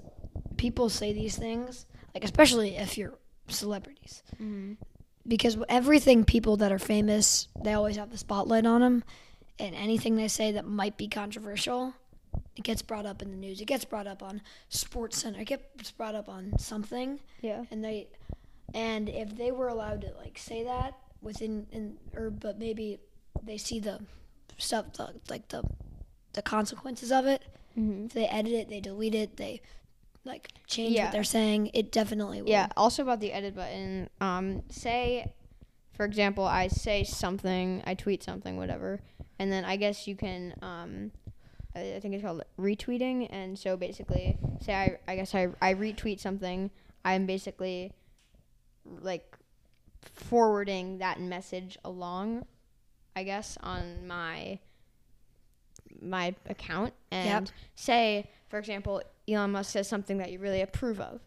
people 0.57 0.89
say 0.89 1.13
these 1.13 1.37
things, 1.37 1.85
like 2.13 2.23
especially 2.23 2.75
if 2.77 2.97
you're 2.97 3.13
celebrities. 3.47 4.23
Mhm. 4.41 4.77
Because 5.27 5.57
everything 5.69 6.25
people 6.25 6.57
that 6.57 6.71
are 6.71 6.79
famous 6.79 7.47
they 7.63 7.73
always 7.73 7.95
have 7.97 8.11
the 8.11 8.17
spotlight 8.17 8.65
on 8.65 8.81
them 8.81 9.03
and 9.59 9.75
anything 9.75 10.15
they 10.15 10.27
say 10.27 10.51
that 10.51 10.65
might 10.65 10.97
be 10.97 11.07
controversial 11.07 11.93
it 12.55 12.63
gets 12.63 12.81
brought 12.81 13.05
up 13.05 13.21
in 13.21 13.29
the 13.31 13.37
news. 13.37 13.59
It 13.61 13.65
gets 13.65 13.85
brought 13.85 14.07
up 14.07 14.23
on 14.23 14.41
SportsCenter 14.71 15.41
it 15.41 15.45
gets 15.45 15.91
brought 15.91 16.15
up 16.15 16.27
on 16.29 16.57
something. 16.57 17.19
Yeah. 17.41 17.65
and 17.71 17.83
they 17.83 18.07
and 18.73 19.09
if 19.09 19.37
they 19.37 19.51
were 19.51 19.67
allowed 19.67 20.01
to 20.01 20.13
like 20.17 20.37
say 20.37 20.63
that 20.63 20.95
within 21.21 21.67
in 21.71 21.97
or 22.15 22.29
but 22.29 22.57
maybe 22.57 22.99
they 23.43 23.57
see 23.57 23.79
the 23.79 23.99
stuff 24.57 24.93
the, 24.93 25.13
like 25.29 25.47
the 25.49 25.63
the 26.33 26.41
consequences 26.41 27.11
of 27.11 27.25
it 27.25 27.41
hmm 27.75 28.05
if 28.05 28.13
they 28.13 28.25
edit 28.27 28.53
it 28.53 28.69
they 28.69 28.79
delete 28.79 29.15
it 29.15 29.37
they 29.37 29.61
like 30.23 30.49
change 30.67 30.93
Yeah. 30.95 31.05
what 31.05 31.11
they're 31.13 31.23
saying 31.23 31.71
it 31.73 31.91
definitely 31.91 32.41
will 32.41 32.49
Yeah. 32.49 32.67
Also 32.77 33.01
about 33.03 33.19
the 33.19 33.33
edit 33.33 33.55
button. 33.55 34.09
Um, 34.19 34.63
say, 34.69 35.33
for 35.93 36.05
example, 36.05 36.45
I 36.45 36.67
say 36.67 37.03
something, 37.03 37.81
I 37.85 37.95
tweet 37.95 38.23
something, 38.23 38.57
whatever, 38.57 39.01
and 39.39 39.51
then 39.51 39.65
I 39.65 39.75
guess 39.77 40.07
you 40.07 40.15
can. 40.15 40.53
Um, 40.61 41.11
I 41.75 41.95
I 41.95 41.99
think 41.99 42.13
it's 42.13 42.23
called 42.23 42.43
retweeting, 42.59 43.27
and 43.31 43.57
so 43.57 43.77
basically, 43.77 44.37
say 44.61 44.73
I, 44.73 44.99
I 45.07 45.15
guess 45.15 45.33
I, 45.33 45.49
I 45.61 45.73
retweet 45.73 46.19
something, 46.19 46.69
I'm 47.05 47.25
basically 47.25 47.91
like 48.85 49.35
forwarding 50.01 50.97
that 50.99 51.19
message 51.21 51.77
along, 51.85 52.45
I 53.15 53.23
guess, 53.23 53.57
on 53.61 54.07
my 54.07 54.59
my 56.01 56.33
account, 56.49 56.93
and 57.11 57.51
say, 57.75 58.29
for 58.49 58.57
example, 58.57 59.01
Elon 59.31 59.51
Musk 59.51 59.71
says 59.71 59.87
something 59.87 60.17
that 60.17 60.31
you 60.31 60.39
really 60.39 60.61
approve 60.61 60.99
of, 60.99 61.21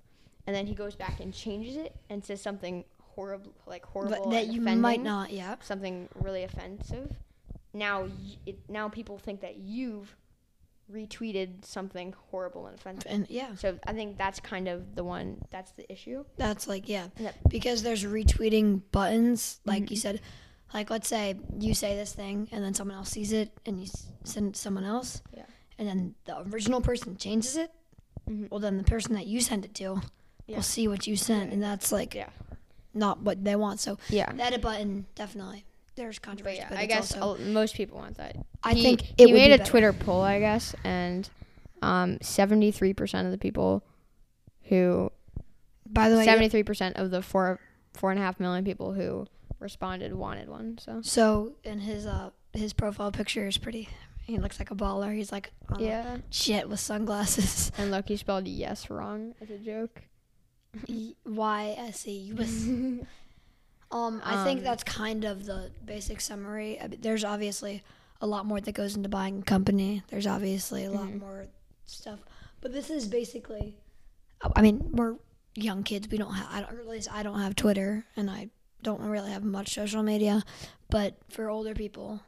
and 0.46 0.54
then 0.54 0.66
he 0.66 0.74
goes 0.74 0.94
back 0.94 1.20
and 1.20 1.32
changes 1.32 1.76
it 1.76 1.94
and 2.10 2.24
says 2.24 2.40
something 2.42 2.84
horrible, 3.14 3.52
like 3.66 3.84
horrible 3.86 4.16
but 4.24 4.30
that 4.30 4.48
you 4.48 4.60
might 4.60 5.02
not 5.02 5.30
yeah 5.32 5.54
something 5.60 6.08
really 6.14 6.42
offensive. 6.44 7.12
now 7.72 8.08
it, 8.46 8.58
now 8.68 8.88
people 8.88 9.18
think 9.18 9.40
that 9.40 9.56
you've 9.56 10.16
retweeted 10.92 11.64
something 11.64 12.14
horrible 12.30 12.66
and 12.66 12.74
offensive. 12.78 13.10
And 13.10 13.26
yeah, 13.30 13.54
So 13.54 13.78
I 13.86 13.92
think 13.94 14.18
that's 14.18 14.38
kind 14.40 14.68
of 14.68 14.94
the 14.94 15.02
one 15.04 15.40
that's 15.50 15.72
the 15.72 15.90
issue. 15.90 16.24
that's 16.36 16.66
like 16.68 16.88
yeah, 16.88 17.08
Yep. 17.18 17.34
because 17.48 17.82
there's 17.82 18.04
retweeting 18.04 18.82
buttons. 18.92 19.60
Like 19.64 19.84
Mm-hmm. 19.84 19.92
you 19.92 19.96
said, 19.98 20.20
like 20.74 20.90
let's 20.90 21.08
say 21.08 21.36
you 21.58 21.72
say 21.74 21.96
this 21.96 22.12
thing 22.12 22.48
and 22.52 22.62
then 22.62 22.74
someone 22.74 22.96
else 22.96 23.10
sees 23.10 23.32
it 23.32 23.50
and 23.64 23.80
you 23.80 23.86
send 24.24 24.48
it 24.48 24.54
to 24.54 24.60
someone 24.60 24.84
else. 24.84 25.22
Yeah. 25.34 25.44
And 25.78 25.88
then 25.88 26.14
the 26.26 26.40
original 26.52 26.80
person 26.80 27.16
changes 27.16 27.56
it. 27.56 27.70
Mhm. 28.28 28.50
Well, 28.50 28.60
then 28.60 28.76
the 28.78 28.84
person 28.84 29.14
that 29.14 29.26
you 29.26 29.40
sent 29.40 29.64
it 29.64 29.74
to 29.74 30.00
Yeah. 30.46 30.56
will 30.56 30.62
see 30.62 30.88
what 30.88 31.06
you 31.06 31.16
sent, 31.16 31.52
and 31.52 31.62
that's 31.62 31.92
like 31.92 32.14
Yeah. 32.14 32.28
not 32.92 33.20
what 33.22 33.44
they 33.44 33.56
want. 33.56 33.80
So 33.80 33.98
Yeah. 34.08 34.32
the 34.32 34.42
edit 34.42 34.60
button 34.62 35.06
definitely 35.14 35.64
there's 35.96 36.18
controversy. 36.18 36.56
But 36.58 36.62
yeah, 36.64 36.68
but 36.70 36.78
I 36.78 36.86
guess 36.86 37.16
also, 37.16 37.42
most 37.44 37.74
people 37.76 37.98
want 37.98 38.16
that. 38.16 38.36
I 38.64 38.74
he, 38.74 38.82
think 38.82 39.02
he 39.16 39.32
made 39.32 39.52
a 39.52 39.58
better. 39.58 39.70
Twitter 39.70 39.92
poll, 39.92 40.22
I 40.22 40.40
guess, 40.40 40.74
and 40.84 41.28
um, 41.82 42.18
73% 42.20 43.26
of 43.26 43.30
the 43.30 43.38
people 43.38 43.84
who 44.64 45.12
By 45.86 46.08
the 46.08 46.16
way, 46.16 46.24
Seventy-three 46.24 46.62
percent 46.62 46.96
of 46.96 47.10
the 47.10 47.20
four 47.22 47.60
four 47.92 48.10
and 48.10 48.18
a 48.18 48.22
half 48.22 48.40
million 48.40 48.64
people 48.64 48.94
who 48.94 49.26
responded 49.60 50.14
wanted 50.14 50.48
one. 50.48 50.78
So 50.78 51.00
so 51.02 51.52
in 51.62 51.80
his 51.80 52.06
uh 52.06 52.30
his 52.54 52.72
profile 52.72 53.12
picture 53.12 53.46
is 53.46 53.58
pretty. 53.58 53.88
He 54.24 54.38
looks 54.38 54.58
like 54.58 54.70
a 54.70 54.74
baller. 54.74 55.14
He's 55.14 55.30
like 55.32 55.52
on 55.68 55.80
yeah, 55.80 56.18
shit 56.30 56.68
with 56.68 56.80
sunglasses. 56.80 57.70
and 57.78 57.90
look, 57.90 58.08
he 58.08 58.16
spelled 58.16 58.48
yes 58.48 58.88
wrong 58.90 59.34
as 59.40 59.50
a 59.50 59.58
joke. 59.58 60.02
Y 61.24 61.74
S 61.78 62.06
E. 62.08 62.32
Um, 63.90 64.20
I 64.24 64.42
think 64.42 64.58
Um, 64.60 64.64
that's 64.64 64.82
kind 64.82 65.24
of 65.24 65.44
the 65.46 65.70
basic 65.84 66.20
summary. 66.20 66.80
There's 66.98 67.22
obviously 67.22 67.82
a 68.20 68.26
lot 68.26 68.44
more 68.44 68.60
that 68.60 68.72
goes 68.72 68.96
into 68.96 69.08
buying 69.08 69.40
a 69.40 69.42
company. 69.42 70.02
There's 70.08 70.26
obviously 70.26 70.84
a 70.84 70.90
lot 70.90 71.06
Mhm. 71.10 71.20
more 71.20 71.46
stuff, 71.86 72.18
but 72.60 72.72
this 72.72 72.90
is 72.90 73.06
basically. 73.06 73.76
I 74.56 74.62
mean, 74.62 74.90
we're 74.92 75.16
young 75.54 75.84
kids. 75.84 76.08
We 76.10 76.18
don't 76.18 76.34
have. 76.34 76.48
I 76.50 76.60
don't. 76.62 76.76
At 76.80 76.88
least 76.88 77.08
I 77.12 77.22
don't 77.22 77.38
have 77.38 77.54
Twitter, 77.54 78.04
and 78.16 78.28
I 78.28 78.50
don't 78.82 79.00
really 79.00 79.30
have 79.30 79.44
much 79.44 79.72
social 79.74 80.02
media. 80.02 80.42
But 80.90 81.14
for 81.28 81.48
older 81.48 81.74
people, 81.74 82.20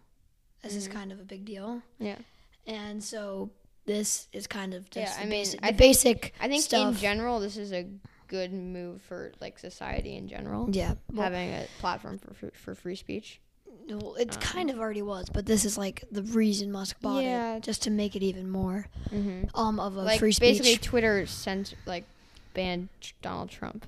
this 0.67 0.77
is 0.77 0.89
Mhm. 0.89 0.93
kind 0.93 1.13
of 1.13 1.21
a 1.21 1.25
big 1.25 1.45
deal. 1.45 1.83
Yeah. 1.99 2.19
And 2.67 3.03
so 3.03 3.51
this 3.85 4.29
is 4.33 4.47
kind 4.47 4.75
of 4.75 4.91
just 4.91 5.13
Yeah, 5.13 5.15
the 5.15 5.21
I 5.21 5.23
mean, 5.31 5.31
basic, 5.43 5.61
I 5.63 5.67
think- 5.69 5.79
basic 5.79 6.35
I 6.41 6.49
think 6.49 6.73
in 6.73 6.95
general, 6.95 7.39
this 7.41 7.57
is 7.57 7.73
a 7.73 7.87
good 8.29 8.53
move 8.53 9.01
for 9.03 9.33
like 9.41 9.59
society 9.59 10.17
in 10.17 10.27
general, 10.27 10.69
yeah, 10.75 10.95
well, 11.13 11.23
having 11.25 11.51
a 11.51 11.67
platform 11.79 12.19
for 12.19 12.35
for, 12.35 12.51
for 12.51 12.75
free 12.75 12.97
speech. 12.97 13.41
Well, 13.89 14.17
it 14.17 14.35
Um, 14.35 14.41
kind 14.41 14.71
of 14.71 14.81
already 14.81 15.03
was, 15.03 15.29
but 15.33 15.47
this 15.47 15.65
is 15.65 15.79
like 15.79 16.03
the 16.11 16.25
reason 16.25 16.73
Musk 16.73 17.01
bought 17.01 17.23
Yeah. 17.23 17.55
it, 17.57 17.63
just 17.63 17.83
to 17.83 17.91
make 17.91 18.17
it 18.17 18.23
even 18.25 18.51
more 18.51 18.89
Mm-hmm. 19.11 19.57
um 19.57 19.79
of 19.79 19.97
a 19.97 20.03
Like 20.03 20.19
free 20.19 20.33
speech. 20.33 20.59
basically, 20.59 20.77
Twitter 20.79 21.25
sent 21.27 21.75
like 21.87 22.05
banned 22.53 22.89
Donald 23.23 23.51
Trump. 23.51 23.87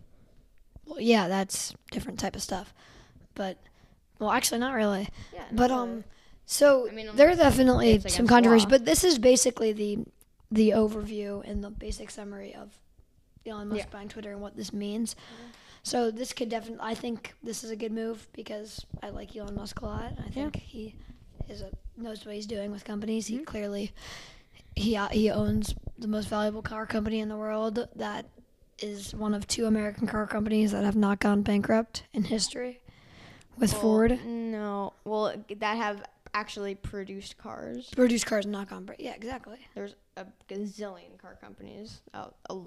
Well, 0.86 1.00
yeah, 1.00 1.26
that's 1.26 1.74
different 1.90 2.20
type 2.20 2.36
of 2.36 2.42
stuff, 2.42 2.72
but 3.34 3.58
well, 4.20 4.30
actually, 4.30 4.58
not 4.60 4.74
really. 4.74 5.08
Yeah, 5.34 5.44
But 5.50 5.70
um, 5.72 6.04
so 6.50 6.88
I 6.88 6.92
mean, 6.92 7.10
there 7.14 7.28
are 7.28 7.36
definitely 7.36 7.98
some 8.08 8.26
controversy, 8.26 8.64
but 8.66 8.86
this 8.86 9.04
is 9.04 9.18
basically 9.18 9.72
the 9.72 9.98
the 10.50 10.70
overview 10.70 11.46
and 11.48 11.62
the 11.62 11.68
basic 11.68 12.10
summary 12.10 12.54
of 12.54 12.70
Elon 13.46 13.68
Musk 13.68 13.80
Yeah. 13.84 13.92
buying 13.92 14.08
Twitter 14.08 14.32
and 14.32 14.40
what 14.40 14.56
this 14.56 14.72
means. 14.72 15.14
So 15.82 16.10
this 16.10 16.32
could 16.32 16.48
definitely, 16.48 16.80
I 16.82 16.94
think 16.94 17.34
this 17.42 17.62
is 17.64 17.70
a 17.70 17.76
good 17.76 17.92
move 17.92 18.26
because 18.32 18.84
I 19.02 19.10
like 19.10 19.36
Elon 19.36 19.54
Musk 19.54 19.80
a 19.82 19.86
lot. 19.86 20.12
I 20.26 20.30
think 20.30 20.56
he 20.56 20.94
is 21.50 21.60
a, 21.60 21.70
knows 21.98 22.24
what 22.24 22.34
he's 22.34 22.46
doing 22.46 22.70
with 22.70 22.82
companies. 22.84 23.26
He 23.26 23.38
Mhm. 23.40 23.44
clearly 23.46 23.92
he 24.74 24.96
uh, 24.96 25.08
he 25.08 25.30
owns 25.30 25.74
the 25.98 26.08
most 26.08 26.28
valuable 26.28 26.62
car 26.62 26.86
company 26.86 27.20
in 27.20 27.28
the 27.28 27.36
world 27.36 27.86
that 27.96 28.24
is 28.78 29.14
one 29.14 29.34
of 29.34 29.46
two 29.46 29.66
American 29.66 30.06
car 30.06 30.26
companies 30.26 30.72
that 30.72 30.84
have 30.84 30.96
not 30.96 31.20
gone 31.20 31.42
bankrupt 31.42 32.04
in 32.14 32.24
history 32.24 32.80
with 33.58 33.72
Well, 33.72 33.82
Ford. 33.82 34.24
No, 34.24 34.92
well, 35.04 35.34
that 35.58 35.76
have 35.76 36.04
actually 36.34 36.74
produced 36.74 37.38
cars. 37.38 37.88
Produced 37.90 38.26
cars 38.26 38.46
not 38.46 38.68
gone 38.68 38.80
bankrupt. 38.84 39.00
Yeah, 39.00 39.14
exactly. 39.14 39.58
There's 39.74 39.94
a 40.16 40.26
gazillion 40.48 41.18
car 41.18 41.36
companies, 41.40 42.00
uh, 42.14 42.26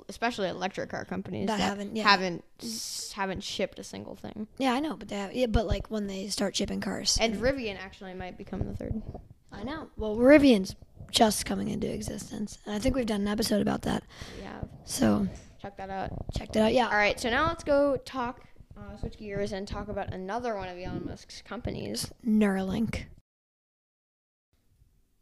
especially 0.09 0.47
electric 0.49 0.89
car 0.89 1.05
companies 1.05 1.47
That 1.47 1.57
that, 1.57 1.63
haven't- 1.63 1.95
yeah. 1.95 2.03
haven't 2.03 2.43
s- 2.61 3.11
haven't 3.13 3.43
shipped 3.43 3.77
a 3.79 3.83
single 3.83 4.15
thing. 4.15 4.47
Yeah, 4.57 4.73
I 4.73 4.79
know, 4.79 4.95
but 4.95 5.07
they 5.09 5.15
have, 5.17 5.33
yeah, 5.33 5.47
but 5.47 5.67
like 5.67 5.89
when 5.91 6.07
they 6.07 6.27
start 6.29 6.55
shipping 6.55 6.81
cars. 6.81 7.17
And 7.19 7.35
Rivian 7.35 7.77
actually 7.79 8.13
might 8.13 8.37
become 8.37 8.65
the 8.65 8.73
third. 8.75 9.01
I 9.51 9.63
know. 9.63 9.89
Well, 9.97 10.15
Rivian's 10.15 10.75
just 11.11 11.45
coming 11.45 11.67
into 11.67 11.91
existence, 11.93 12.57
and 12.65 12.73
I 12.73 12.79
think 12.79 12.95
we've 12.95 13.05
done 13.05 13.21
an 13.21 13.27
episode 13.27 13.61
about 13.61 13.81
that. 13.81 14.03
Yeah, 14.41 14.61
So 14.85 15.27
check 15.61 15.75
that 15.77 15.89
out. 15.89 16.11
check 16.33 16.53
that 16.53 16.63
out. 16.63 16.73
Yeah. 16.73 16.85
All 16.87 16.95
right, 16.95 17.19
so 17.19 17.29
now 17.29 17.47
let's 17.47 17.65
go 17.65 17.97
talk, 17.97 18.39
uh, 18.77 18.95
switch 18.97 19.17
gears 19.17 19.51
and 19.51 19.67
talk 19.67 19.89
about 19.89 20.13
another 20.13 20.55
one 20.55 20.69
of 20.69 20.77
Elon 20.77 21.05
Musk's 21.05 21.41
companies. 21.41 22.09
Neuralink. 22.25 23.03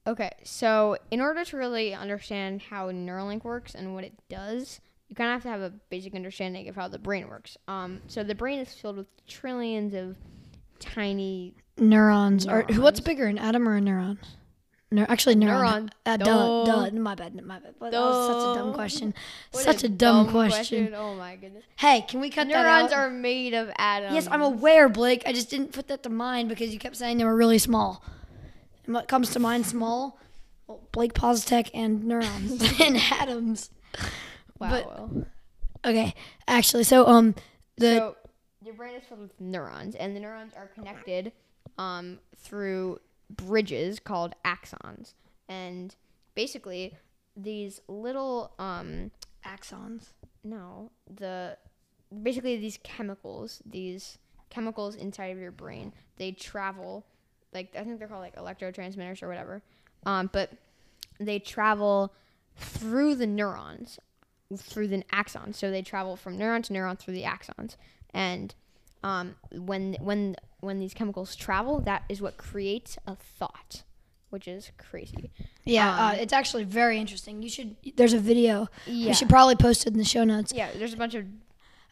Okay, 0.09 0.31
so 0.43 0.97
in 1.11 1.21
order 1.21 1.45
to 1.45 1.55
really 1.55 1.93
understand 1.93 2.63
how 2.63 2.89
Neuralink 2.89 3.43
works 3.43 3.75
and 3.75 3.93
what 3.93 4.03
it 4.03 4.13
does, 4.27 4.81
you 5.07 5.15
kind 5.15 5.29
of 5.29 5.35
have 5.35 5.43
to 5.43 5.49
have 5.49 5.61
a 5.61 5.69
basic 5.91 6.15
understanding 6.15 6.67
of 6.67 6.75
how 6.75 6.87
the 6.87 6.97
brain 6.97 7.27
works. 7.27 7.57
Um, 7.67 8.01
so 8.07 8.23
the 8.23 8.33
brain 8.33 8.57
is 8.57 8.73
filled 8.73 8.97
with 8.97 9.27
trillions 9.27 9.93
of 9.93 10.15
tiny 10.79 11.53
Neurons. 11.77 12.47
Or 12.47 12.63
what's 12.77 12.99
bigger, 12.99 13.27
an 13.27 13.37
atom 13.37 13.69
or 13.69 13.77
a 13.77 13.81
neuron? 13.81 14.17
Neur- 14.91 15.05
actually, 15.07 15.35
neuron. 15.35 15.61
Neuron. 15.61 15.89
Uh, 16.07 16.17
duh, 16.17 16.25
Duh. 16.65 16.89
duh. 16.89 16.99
My 16.99 17.13
bad. 17.13 17.35
My 17.45 17.59
bad. 17.59 17.75
That 17.79 17.91
was 17.93 18.27
such 18.27 18.55
a 18.57 18.59
dumb 18.59 18.73
question. 18.73 19.13
What 19.51 19.63
such 19.63 19.83
a, 19.83 19.89
dumb, 19.89 20.31
question. 20.31 20.95
Oh 20.95 21.13
my 21.13 21.35
goodness. 21.35 21.63
Hey, 21.75 22.01
can 22.01 22.19
we 22.19 22.31
cut 22.31 22.47
Neurons 22.47 22.63
that 22.63 22.65
out? 22.65 22.89
Neurons 22.89 22.93
are 22.93 23.09
made 23.11 23.53
of 23.53 23.69
atoms. 23.77 24.15
Yes, 24.15 24.27
I'm 24.31 24.41
aware, 24.41 24.89
Blake. 24.89 25.21
I 25.27 25.33
just 25.33 25.51
didn't 25.51 25.73
put 25.73 25.87
that 25.89 26.01
to 26.01 26.09
mind 26.09 26.49
because 26.49 26.73
you 26.73 26.79
kept 26.79 26.95
saying 26.95 27.19
they 27.19 27.25
were 27.25 27.35
really 27.35 27.59
small. 27.59 28.03
And 28.89 28.95
what 28.95 29.07
comes 29.07 29.29
to 29.33 29.39
mind 29.39 29.67
small? 29.67 30.17
Well, 30.65 30.81
Blake 30.91 31.13
Positek 31.13 31.69
and 31.75 32.05
neurons 32.05 32.59
and 32.81 32.97
atoms. 32.97 33.69
Wow. 34.57 35.11
but-. 35.13 35.89
Okay, 35.91 36.15
actually, 36.47 36.85
so 36.85 37.05
um, 37.05 37.35
the 37.77 37.97
so 37.97 38.15
your 38.65 38.73
brain 38.73 38.95
is 38.95 39.03
filled 39.03 39.21
with 39.21 39.39
neurons, 39.39 39.93
and 39.93 40.15
the 40.15 40.19
neurons 40.19 40.53
are 40.57 40.65
connected 40.73 41.33
um, 41.77 42.17
through 42.35 42.97
bridges 43.29 43.99
called 43.99 44.33
axons. 44.43 45.13
And 45.47 45.95
basically, 46.33 46.97
these 47.37 47.81
little 47.87 48.53
um, 48.57 49.11
axons. 49.45 50.13
no, 50.43 50.89
the 51.07 51.57
basically 52.23 52.57
these 52.57 52.79
chemicals, 52.81 53.61
these 53.67 54.17
chemicals 54.49 54.95
inside 54.95 55.27
of 55.27 55.37
your 55.37 55.51
brain, 55.51 55.93
they 56.17 56.31
travel 56.31 57.05
like 57.53 57.75
I 57.75 57.83
think 57.83 57.99
they're 57.99 58.07
called 58.07 58.21
like 58.21 58.35
electrotransmitters 58.35 59.23
or 59.23 59.27
whatever. 59.27 59.61
Um, 60.05 60.29
but 60.31 60.51
they 61.19 61.39
travel 61.39 62.13
through 62.55 63.15
the 63.15 63.27
neurons, 63.27 63.99
through 64.57 64.87
the 64.87 65.03
axons. 65.13 65.55
So 65.55 65.71
they 65.71 65.81
travel 65.81 66.15
from 66.15 66.37
neuron 66.37 66.63
to 66.63 66.73
neuron 66.73 66.97
through 66.97 67.13
the 67.15 67.23
axons. 67.23 67.75
And 68.13 68.53
um, 69.03 69.35
when 69.51 69.95
when 69.99 70.35
when 70.61 70.79
these 70.79 70.93
chemicals 70.93 71.35
travel, 71.35 71.79
that 71.81 72.03
is 72.09 72.21
what 72.21 72.37
creates 72.37 72.97
a 73.07 73.15
thought, 73.15 73.83
which 74.29 74.47
is 74.47 74.71
crazy. 74.77 75.31
Yeah, 75.63 75.89
uh, 75.89 76.09
Um, 76.13 76.15
it's 76.19 76.33
actually 76.33 76.63
very 76.65 76.99
interesting. 76.99 77.41
You 77.41 77.49
should. 77.49 77.75
There's 77.95 78.13
a 78.13 78.19
video. 78.19 78.67
Yeah. 78.85 79.07
We 79.07 79.13
should 79.13 79.29
probably 79.29 79.55
post 79.55 79.85
it 79.87 79.93
in 79.93 79.99
the 79.99 80.03
show 80.05 80.23
notes. 80.23 80.51
yeah, 80.53 80.69
there's 80.75 80.93
a 80.93 80.97
bunch 80.97 81.15
of 81.15 81.25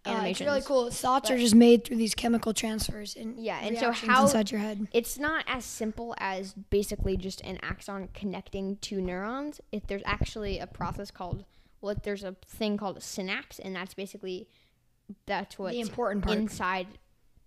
Uh, 0.08 0.24
it's 0.26 0.42
really 0.42 0.62
cool. 0.62 0.90
Thoughts 0.92 1.30
are 1.32 1.38
just 1.38 1.56
made 1.56 1.84
through 1.86 1.98
these 1.98 2.16
chemical 2.16 2.54
transfers 2.54 3.16
and 3.16 3.38
Yeah, 3.40 3.60
and 3.62 3.78
so 3.78 3.92
how- 3.92 4.24
inside 4.24 4.52
your 4.52 4.60
head. 4.62 4.88
it's 4.94 5.18
not 5.18 5.44
as 5.48 5.66
simple 5.66 6.16
as 6.18 6.54
basically 6.54 7.18
just 7.18 7.42
an 7.42 7.60
axon 7.62 8.10
connecting 8.14 8.78
two 8.78 9.02
neurons. 9.02 9.60
If 9.72 9.88
there's 9.88 10.04
actually 10.06 10.60
a 10.60 10.68
process 10.68 11.12
called 11.12 11.46
well, 11.80 11.96
there's 12.04 12.24
a 12.24 12.36
thing 12.48 12.76
called 12.78 12.98
a 12.98 13.02
synapse, 13.02 13.60
and 13.60 13.76
that's 13.76 13.94
basically 13.94 14.48
that's 15.26 15.58
what 15.60 15.72
The 15.74 15.80
important 15.80 16.26
part. 16.26 16.38
inside. 16.38 16.88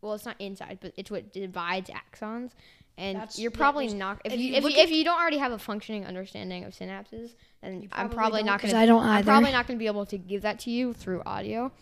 Well, 0.01 0.15
it's 0.15 0.25
not 0.25 0.37
inside, 0.39 0.79
but 0.81 0.93
it's 0.97 1.11
what 1.11 1.33
divides 1.33 1.91
axons. 1.91 2.53
And 2.97 3.17
That's- 3.17 3.39
you're 3.39 3.51
probably 3.51 3.87
there's- 3.87 3.99
not 3.99 4.21
if, 4.25 4.33
if 4.35 4.41
you, 4.41 4.55
if 4.55 4.65
you, 4.65 4.71
if 4.71 4.91
you 4.91 5.05
don't 5.05 5.19
already 5.21 5.39
have 5.39 5.53
a 5.53 5.59
functioning 5.59 6.05
understanding 6.07 6.65
of 6.65 6.73
synapses, 6.75 7.35
then 7.63 7.89
I'm 7.93 8.09
probably 8.09 8.15
probably 8.15 8.39
don't, 8.41 8.47
not 8.47 8.61
'cause 8.61 8.71
gonna 8.73 8.83
I 8.83 8.87
don't 8.87 9.03
I'm 9.03 9.09
either. 9.19 9.25
probably 9.25 9.53
not 9.53 9.67
gonna 9.67 9.79
be 9.79 9.87
able 9.87 10.07
to 10.07 10.19
give 10.19 10.43
that 10.43 10.59
to 10.61 10.71
you 10.71 10.93
through 10.93 11.23
audio. 11.25 11.73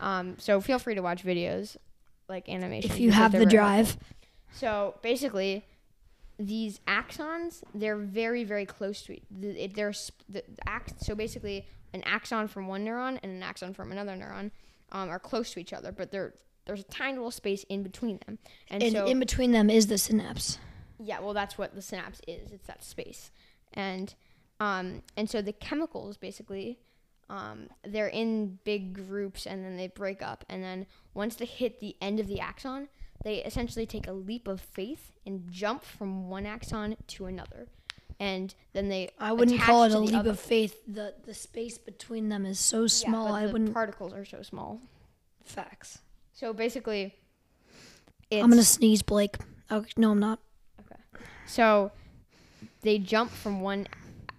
Um, 0.00 0.36
so 0.38 0.60
feel 0.60 0.78
free 0.78 0.94
to 0.94 1.00
watch 1.00 1.24
videos 1.24 1.76
like 2.28 2.48
animation. 2.48 2.90
If 2.90 3.00
you 3.00 3.10
have 3.10 3.32
the 3.32 3.38
very 3.38 3.56
helpful. 3.56 3.58
drive. 3.58 3.98
So 4.52 4.94
basically, 5.02 5.64
these 6.38 6.80
axons 6.86 7.62
they're 7.74 7.96
very 7.96 8.44
very 8.44 8.66
close 8.66 9.02
to 9.02 9.14
each. 9.14 9.24
They're 9.30 9.92
the, 10.28 10.42
the 10.48 10.68
ax- 10.68 10.94
So 11.06 11.14
basically, 11.14 11.66
an 11.92 12.02
axon 12.04 12.48
from 12.48 12.68
one 12.68 12.84
neuron 12.84 13.18
and 13.22 13.32
an 13.32 13.42
axon 13.42 13.74
from 13.74 13.92
another 13.92 14.12
neuron 14.12 14.50
um, 14.92 15.08
are 15.10 15.18
close 15.18 15.52
to 15.52 15.60
each 15.60 15.72
other, 15.72 15.92
but 15.92 16.10
they're 16.10 16.34
there's 16.66 16.80
a 16.80 16.84
tiny 16.84 17.14
little 17.16 17.30
space 17.30 17.64
in 17.70 17.82
between 17.82 18.18
them, 18.26 18.38
and, 18.68 18.82
And 18.82 18.92
so 18.92 19.06
in 19.06 19.18
between 19.18 19.52
them 19.52 19.70
is 19.70 19.86
the 19.86 19.96
synapse. 19.96 20.58
Yeah, 21.00 21.20
well, 21.20 21.32
that's 21.32 21.56
what 21.56 21.74
the 21.74 21.80
synapse 21.80 22.20
is. 22.28 22.52
It's 22.52 22.66
that 22.66 22.84
space, 22.84 23.30
and 23.72 24.14
um, 24.60 25.02
and 25.16 25.30
so 25.30 25.40
the 25.40 25.52
chemicals 25.52 26.18
basically, 26.18 26.78
um, 27.30 27.68
they're 27.84 28.08
in 28.08 28.58
big 28.64 28.94
groups, 28.94 29.46
and 29.46 29.64
then 29.64 29.76
they 29.76 29.88
break 29.88 30.22
up, 30.22 30.44
and 30.48 30.62
then 30.62 30.86
once 31.14 31.34
they 31.36 31.44
hit 31.44 31.80
the 31.80 31.94
end 32.00 32.20
of 32.20 32.26
the 32.26 32.40
axon, 32.40 32.88
they 33.24 33.36
essentially 33.44 33.84
take 33.86 34.06
a 34.06 34.12
leap 34.12 34.48
of 34.48 34.60
faith 34.60 35.12
and 35.26 35.50
jump 35.50 35.84
from 35.84 36.28
one 36.30 36.46
axon 36.46 36.96
to 37.08 37.26
another, 37.26 37.68
and 38.18 38.54
then 38.72 38.88
they. 38.88 39.10
I 39.18 39.32
wouldn't 39.32 39.60
call 39.60 39.82
it 39.84 39.92
a 39.92 39.98
leap 39.98 40.14
other- 40.14 40.30
of 40.30 40.40
faith. 40.40 40.80
The 40.86 41.14
the 41.24 41.34
space 41.34 41.76
between 41.78 42.28
them 42.30 42.46
is 42.46 42.58
so 42.58 42.82
Yeah, 42.82 42.86
small. 42.88 43.28
but 43.28 43.34
I 43.34 43.46
the 43.46 43.52
wouldn't. 43.52 43.74
Particles 43.74 44.12
are 44.14 44.24
so 44.24 44.42
small. 44.42 44.80
facts. 45.44 45.98
So 46.32 46.52
basically, 46.52 47.14
it's, 48.30 48.42
I'm 48.42 48.48
gonna 48.50 48.62
sneeze, 48.62 49.02
Blake. 49.02 49.36
Oh 49.70 49.84
no, 49.96 50.12
I'm 50.12 50.18
not. 50.20 50.38
Okay. 50.80 51.00
So 51.46 51.90
they 52.82 52.98
jump 52.98 53.30
from 53.32 53.60
one 53.60 53.86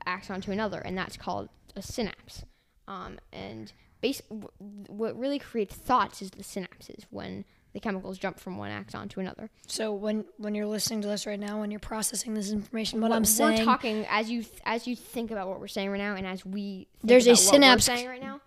axon 0.06 0.42
to 0.42 0.52
another, 0.52 0.80
and 0.80 0.98
that's 0.98 1.18
called 1.18 1.50
a 1.76 1.82
synapse. 1.82 2.44
Um, 2.90 3.20
and 3.32 3.72
base, 4.02 4.22
w- 4.30 4.50
what 4.88 5.18
really 5.18 5.38
creates 5.40 5.76
thoughts 5.76 6.22
is 6.22 6.32
the 6.32 6.44
synapses 6.44 7.06
when 7.12 7.46
the 7.74 7.80
chemicals 7.80 8.18
jump 8.18 8.40
from 8.40 8.58
one 8.58 8.72
axon 8.72 9.08
to 9.10 9.20
another. 9.20 9.52
So 9.68 9.94
when 9.94 10.26
when 10.38 10.56
you're 10.56 10.66
listening 10.66 11.02
to 11.02 11.08
this 11.08 11.28
right 11.28 11.40
now, 11.40 11.60
when 11.60 11.70
you're 11.70 11.80
processing 11.80 12.34
this 12.34 12.52
information, 12.52 13.00
what 13.00 13.12
We're- 13.12 13.18
I'm 13.18 13.26
saying, 13.26 13.60
we're 13.60 13.64
talking 13.66 14.06
as 14.10 14.32
you 14.32 14.42
th- 14.42 14.60
as 14.66 14.88
you 14.88 14.96
think 14.96 15.30
about 15.30 15.48
what 15.48 15.60
we're 15.60 15.68
saying 15.68 15.92
right 15.92 16.00
now, 16.00 16.16
and 16.16 16.26
as 16.26 16.44
we 16.44 16.88
think 17.00 17.10
There's 17.10 17.28
a 17.28 17.32
what 17.32 17.38
synapse- 17.40 17.86
saying 17.86 18.08
right 18.08 18.22
now. 18.22 18.42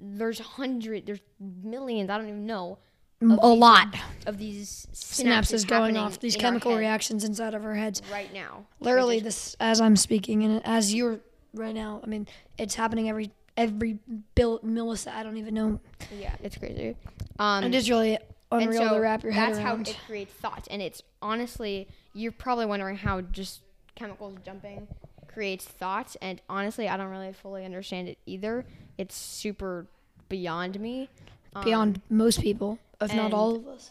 There's 0.00 0.40
hundred, 0.40 1.06
there's 1.06 1.20
millions. 1.40 2.10
I 2.10 2.18
don't 2.18 2.26
even 2.28 2.46
know 2.46 2.78
a 3.22 3.26
these- 3.26 3.38
lot 3.38 3.94
of 4.26 4.38
these 4.38 4.88
synapses 4.92 5.64
going 5.66 5.96
off, 5.96 6.18
these 6.18 6.34
chemical 6.36 6.76
reactions 6.76 7.22
inside 7.22 7.54
of 7.54 7.64
our 7.64 7.74
heads. 7.74 8.02
right 8.10 8.32
now. 8.34 8.66
Literally, 8.80 9.18
is- 9.18 9.22
this 9.22 9.56
as 9.60 9.80
I'm 9.80 9.94
speaking 9.94 10.42
and 10.42 10.60
as 10.66 10.92
you're 10.92 11.20
right 11.54 11.74
now. 11.74 12.00
I 12.02 12.08
mean, 12.08 12.26
it's 12.58 12.74
happening 12.74 13.08
every 13.08 13.30
every 13.56 13.98
bill 14.34 14.58
millisecond. 14.60 15.14
I 15.14 15.22
don't 15.22 15.36
even 15.36 15.54
know. 15.54 15.80
yeah, 16.18 16.34
it's 16.42 16.56
crazy. 16.56 16.96
Um, 17.38 17.64
it 17.64 17.74
is 17.74 17.88
really 17.90 18.18
unreal 18.52 18.82
so 18.88 18.94
to 18.94 19.00
wrap 19.00 19.22
your 19.22 19.32
head 19.32 19.48
that's 19.50 19.58
around. 19.58 19.86
how 19.86 19.90
it 19.92 19.98
creates 20.06 20.32
thoughts 20.34 20.68
and 20.70 20.80
it's 20.80 21.02
honestly 21.20 21.88
you're 22.12 22.30
probably 22.30 22.66
wondering 22.66 22.94
how 22.96 23.20
just 23.20 23.62
chemicals 23.96 24.36
jumping 24.44 24.86
creates 25.26 25.64
thoughts 25.64 26.16
and 26.22 26.40
honestly 26.48 26.86
i 26.88 26.96
don't 26.96 27.10
really 27.10 27.32
fully 27.32 27.64
understand 27.64 28.06
it 28.06 28.16
either 28.26 28.64
it's 28.96 29.16
super 29.16 29.86
beyond 30.28 30.78
me 30.78 31.08
Um, 31.56 31.64
Beyond 31.64 32.00
most 32.10 32.40
people, 32.42 32.78
if 33.00 33.12
not 33.12 33.32
all 33.32 33.56
of 33.56 33.66
us. 33.66 33.90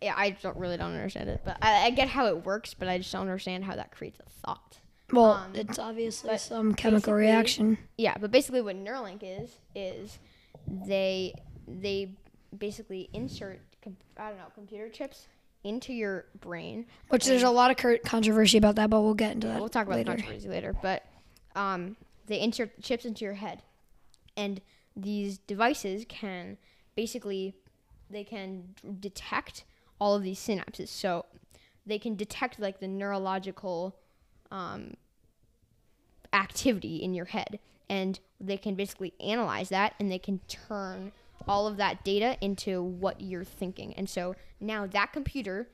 yeah 0.00 0.14
i 0.16 0.30
don't 0.30 0.56
really 0.56 0.76
don't 0.78 0.94
understand 0.94 1.28
it 1.28 1.40
but 1.44 1.58
I, 1.62 1.86
I 1.86 1.90
get 1.90 2.08
how 2.08 2.26
it 2.26 2.44
works 2.44 2.74
but 2.74 2.88
i 2.88 2.98
just 2.98 3.12
don't 3.12 3.20
understand 3.20 3.62
how 3.64 3.76
that 3.76 3.92
creates 3.92 4.18
a 4.18 4.28
thought 4.44 4.78
Well, 5.12 5.32
um, 5.32 5.52
it's 5.54 5.78
obviously 5.78 6.36
some 6.38 6.74
chemical 6.74 7.12
reaction. 7.12 7.78
yeah 7.98 8.16
but 8.18 8.30
basically 8.30 8.60
what 8.62 8.76
neuralink 8.76 9.20
is 9.22 9.50
is 9.74 10.18
they 10.68 11.34
they 11.68 12.14
basically 12.56 13.08
insert 13.12 13.60
com- 13.82 13.96
i 14.16 14.28
don't 14.28 14.38
know 14.38 14.44
computer 14.54 14.88
chips 14.88 15.26
into 15.64 15.92
your 15.92 16.24
brain 16.40 16.86
Which 17.08 17.24
there's 17.24 17.42
a 17.44 17.50
lot 17.50 17.70
of 17.70 18.02
controversy 18.04 18.58
about 18.58 18.76
that, 18.76 18.90
but 18.90 19.00
we'll 19.02 19.14
get 19.14 19.32
into 19.32 19.46
that. 19.46 19.60
we'll 19.60 19.68
talk 19.68 19.86
about 19.86 19.96
later. 19.96 20.10
the 20.12 20.16
controversy 20.22 20.48
later. 20.48 20.74
But 20.82 21.04
um, 21.54 21.96
they 22.26 22.40
insert 22.40 22.82
chips 22.82 23.04
into 23.04 23.24
your 23.24 23.34
head, 23.34 23.62
and 24.36 24.60
these 24.96 25.38
devices 25.38 26.04
can 26.08 26.58
basically 26.96 27.54
they 28.10 28.24
can 28.24 28.74
detect 28.98 29.64
all 30.00 30.16
of 30.16 30.22
these 30.24 30.40
synapses. 30.40 30.88
So 30.88 31.26
they 31.86 31.98
can 31.98 32.16
detect 32.16 32.58
like 32.58 32.80
the 32.80 32.88
neurological 32.88 33.94
um, 34.50 34.94
activity 36.32 36.96
in 36.96 37.14
your 37.14 37.26
head, 37.26 37.58
and 37.88 38.18
they 38.40 38.56
can 38.56 38.74
basically 38.74 39.12
analyze 39.20 39.68
that, 39.70 39.94
and 39.98 40.10
they 40.10 40.18
can 40.18 40.40
turn 40.48 41.12
all 41.48 41.66
of 41.66 41.76
that 41.76 42.04
data 42.04 42.36
into 42.40 42.82
what 42.82 43.20
you're 43.20 43.44
thinking. 43.44 43.92
And 43.94 44.08
so 44.08 44.34
now 44.60 44.86
that 44.86 45.12
computer, 45.12 45.68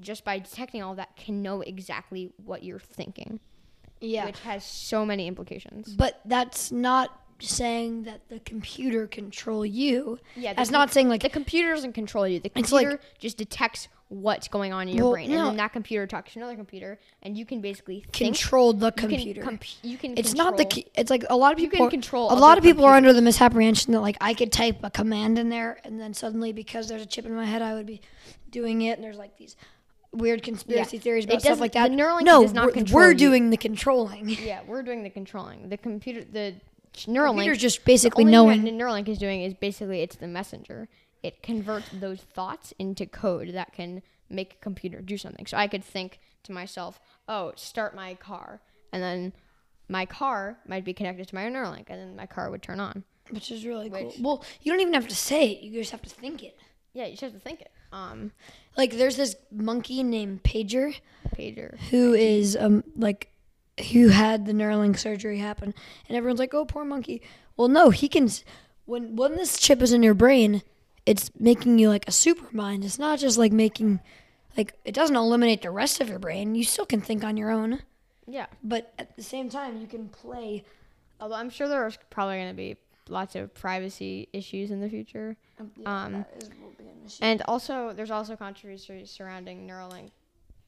just 0.00 0.24
by 0.24 0.38
detecting 0.38 0.82
all 0.82 0.94
that, 0.94 1.16
can 1.16 1.42
know 1.42 1.60
exactly 1.60 2.32
what 2.42 2.62
you're 2.62 2.78
thinking, 2.78 3.38
Yeah. 4.00 4.24
which 4.26 4.40
has 4.40 4.64
so 4.64 5.04
many 5.04 5.26
implications. 5.26 5.94
But 5.94 6.20
that's 6.24 6.72
not 6.72 7.20
saying 7.38 8.02
that 8.04 8.28
the 8.28 8.40
computer 8.40 9.06
control 9.06 9.64
you. 9.64 10.18
Yeah, 10.36 10.52
That's 10.54 10.70
not 10.70 10.90
saying 10.92 11.08
like 11.08 11.22
The 11.22 11.28
computer 11.30 11.74
doesn't 11.74 11.94
control 11.94 12.26
you. 12.28 12.38
The 12.40 12.50
It's 12.54 12.70
like- 12.72 12.86
computer 12.86 13.02
just 13.18 13.36
detects 13.38 13.88
what's 14.10 14.48
going 14.48 14.72
on 14.72 14.88
in 14.88 14.96
your 14.96 15.04
Well, 15.06 15.12
brain, 15.12 15.30
no. 15.30 15.38
and 15.38 15.46
then 15.50 15.56
that 15.58 15.72
computer 15.72 16.04
talks 16.06 16.32
to 16.32 16.40
another 16.40 16.56
computer, 16.56 16.98
and 17.22 17.38
you 17.38 17.46
can 17.46 17.60
basically 17.60 18.00
think. 18.12 18.34
control 18.34 18.72
the 18.72 18.86
you 18.86 18.92
can 18.92 19.08
computer. 19.08 19.42
comp- 19.42 19.64
you 19.84 19.96
can. 19.96 20.18
it's 20.18 20.34
not 20.34 20.56
the. 20.56 20.64
control- 20.64 20.92
It's 20.96 21.10
like 21.10 21.24
a 21.30 21.36
lot 21.36 21.52
of 21.52 21.60
You 21.60 21.68
people. 21.70 21.86
can 21.86 21.86
are- 21.86 21.90
control 21.90 22.32
A 22.32 22.34
lot 22.34 22.58
of 22.58 22.64
people 22.64 22.84
are 22.84 22.94
under 22.94 23.12
the 23.12 23.22
misapprehension 23.22 23.92
that 23.92 24.00
like 24.00 24.16
I 24.20 24.34
could 24.34 24.50
type 24.52 24.80
a 24.82 24.90
command 24.90 25.38
in 25.38 25.48
there, 25.48 25.80
and 25.84 26.00
then 26.00 26.12
suddenly 26.12 26.52
because 26.52 26.88
there's 26.88 27.02
a 27.02 27.06
chip 27.06 27.24
in 27.24 27.34
my 27.34 27.44
head, 27.46 27.62
I 27.62 27.74
would 27.74 27.86
be 27.86 28.00
doing 28.50 28.82
it. 28.82 28.98
And 28.98 29.04
there's 29.04 29.16
like 29.16 29.36
these 29.38 29.56
weird 30.12 30.42
conspiracy 30.42 30.98
theories 30.98 31.24
It 31.24 31.30
about 31.30 31.42
stuff 31.42 31.60
like 31.60 31.72
that. 31.74 31.90
the 31.90 31.96
Neuralink 31.96 32.22
no, 32.22 32.42
does 32.42 32.52
not 32.52 32.66
we're, 32.66 32.72
control 32.72 32.96
we're 33.02 33.10
you. 33.12 33.16
doing 33.16 33.50
the 33.50 33.56
controlling. 33.56 34.28
Yeah, 34.42 34.60
we're 34.66 34.82
doing 34.82 35.04
the 35.04 35.10
controlling. 35.10 35.68
The 35.68 35.76
computer, 35.76 36.24
the 36.24 36.54
Neuralink. 37.06 37.26
Computer's 37.34 37.58
just 37.58 37.78
the 37.78 37.84
basically 37.92 38.24
only 38.24 38.32
knowing. 38.32 38.64
that 38.64 38.74
Neuralink 38.74 39.06
is 39.08 39.18
doing 39.18 39.42
is 39.42 39.54
basically 39.54 40.00
it's 40.02 40.16
the 40.16 40.26
messenger. 40.26 40.88
It 41.22 41.42
converts 41.42 41.88
those 41.92 42.20
thoughts 42.20 42.72
into 42.78 43.06
code 43.06 43.52
that 43.52 43.72
can 43.72 44.02
make 44.28 44.54
a 44.54 44.56
computer 44.56 45.00
do 45.00 45.18
something. 45.18 45.46
So 45.46 45.56
I 45.56 45.66
could 45.66 45.84
think 45.84 46.18
to 46.44 46.52
myself, 46.52 47.00
"Oh, 47.28 47.52
start 47.56 47.94
my 47.94 48.14
car," 48.14 48.60
and 48.92 49.02
then 49.02 49.32
my 49.88 50.06
car 50.06 50.58
might 50.66 50.84
be 50.84 50.94
connected 50.94 51.28
to 51.28 51.34
my 51.34 51.42
Neuralink, 51.42 51.86
and 51.90 52.00
then 52.00 52.16
my 52.16 52.26
car 52.26 52.50
would 52.50 52.62
turn 52.62 52.80
on. 52.80 53.04
which 53.30 53.50
is 53.52 53.64
really 53.64 53.88
cool. 53.90 54.12
Well, 54.20 54.44
you 54.62 54.72
don't 54.72 54.80
even 54.80 54.94
have 54.94 55.06
to 55.08 55.14
say 55.14 55.50
it; 55.52 55.62
you 55.62 55.72
just 55.72 55.92
have 55.92 56.02
to 56.02 56.10
think 56.10 56.42
it. 56.42 56.56
Yeah, 56.94 57.04
you 57.04 57.12
just 57.12 57.22
have 57.22 57.32
to 57.32 57.38
think 57.38 57.60
it. 57.60 57.70
Um, 57.92 58.32
Like 58.76 58.92
there's 58.92 59.16
this 59.16 59.36
monkey 59.52 60.02
named 60.02 60.42
Pager 60.42 60.96
pager. 61.36 61.78
who 61.90 62.14
is 62.14 62.56
um 62.56 62.82
like 62.96 63.28
who 63.92 64.08
had 64.08 64.46
the 64.46 64.52
Neuralink 64.52 64.98
surgery 64.98 65.38
happen, 65.38 65.74
and 66.08 66.16
everyone's 66.16 66.40
like, 66.40 66.54
"Oh, 66.54 66.64
poor 66.64 66.84
monkey." 66.84 67.22
Well, 67.56 67.68
no, 67.68 67.90
he 67.90 68.08
can. 68.08 68.28
When 68.86 69.14
when 69.16 69.36
this 69.36 69.58
chip 69.58 69.80
is 69.82 69.92
in 69.92 70.02
your 70.02 70.14
brain, 70.14 70.62
it's 71.06 71.30
making 71.38 71.78
you 71.78 71.88
like 71.88 72.06
a 72.08 72.12
super 72.12 72.54
mind. 72.54 72.84
It's 72.84 72.98
not 72.98 73.18
just 73.18 73.38
like 73.38 73.52
making, 73.52 74.00
like 74.56 74.74
it 74.84 74.92
doesn't 74.94 75.16
eliminate 75.16 75.62
the 75.62 75.70
rest 75.70 76.00
of 76.00 76.08
your 76.08 76.18
brain. 76.18 76.54
You 76.54 76.64
still 76.64 76.86
can 76.86 77.00
think 77.00 77.24
on 77.24 77.36
your 77.36 77.50
own, 77.50 77.80
Yeah. 78.26 78.46
but 78.62 78.92
at 78.98 79.16
the 79.16 79.22
same 79.22 79.48
time, 79.48 79.80
you 79.80 79.86
can 79.86 80.08
play. 80.08 80.64
Although 81.20 81.34
I'm 81.36 81.50
sure 81.50 81.68
there's 81.68 81.98
probably 82.10 82.36
going 82.36 82.48
to 82.48 82.54
be 82.54 82.76
lots 83.08 83.34
of 83.34 83.52
privacy 83.54 84.28
issues 84.32 84.70
in 84.70 84.80
the 84.80 84.88
future. 84.88 85.36
Um, 85.84 86.12
that 86.12 86.30
is, 86.42 86.48
will 86.62 86.72
be 86.78 86.84
an 86.84 87.02
issue. 87.06 87.18
And 87.22 87.42
also, 87.48 87.92
there's 87.92 88.10
also 88.10 88.36
controversy 88.36 89.04
surrounding 89.04 89.66
Neuralink 89.66 90.10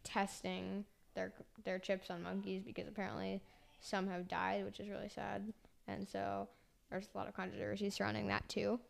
testing 0.04 0.84
their 1.14 1.32
their 1.64 1.78
chips 1.78 2.10
on 2.10 2.22
monkeys 2.22 2.62
because 2.64 2.88
apparently 2.88 3.40
some 3.80 4.08
have 4.08 4.28
died, 4.28 4.64
which 4.64 4.80
is 4.80 4.88
really 4.88 5.08
sad. 5.08 5.52
And 5.88 6.06
so 6.08 6.48
there's 6.90 7.08
a 7.14 7.18
lot 7.18 7.28
of 7.28 7.34
controversy 7.34 7.90
surrounding 7.90 8.26
that 8.28 8.48
too. 8.48 8.80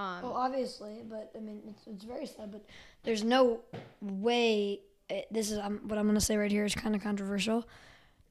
Um, 0.00 0.22
Well, 0.22 0.34
obviously, 0.34 1.02
but 1.08 1.30
I 1.36 1.40
mean, 1.40 1.62
it's, 1.68 1.86
it's 1.86 2.04
very 2.04 2.26
sad. 2.26 2.50
But 2.50 2.64
there's 3.02 3.24
no 3.24 3.60
way. 4.00 4.80
It, 5.08 5.26
this 5.30 5.50
is 5.50 5.58
um, 5.58 5.80
what 5.84 5.98
I'm 5.98 6.06
going 6.06 6.14
to 6.14 6.20
say 6.20 6.36
right 6.36 6.50
here 6.50 6.64
is 6.64 6.74
kind 6.74 6.94
of 6.94 7.02
controversial. 7.02 7.66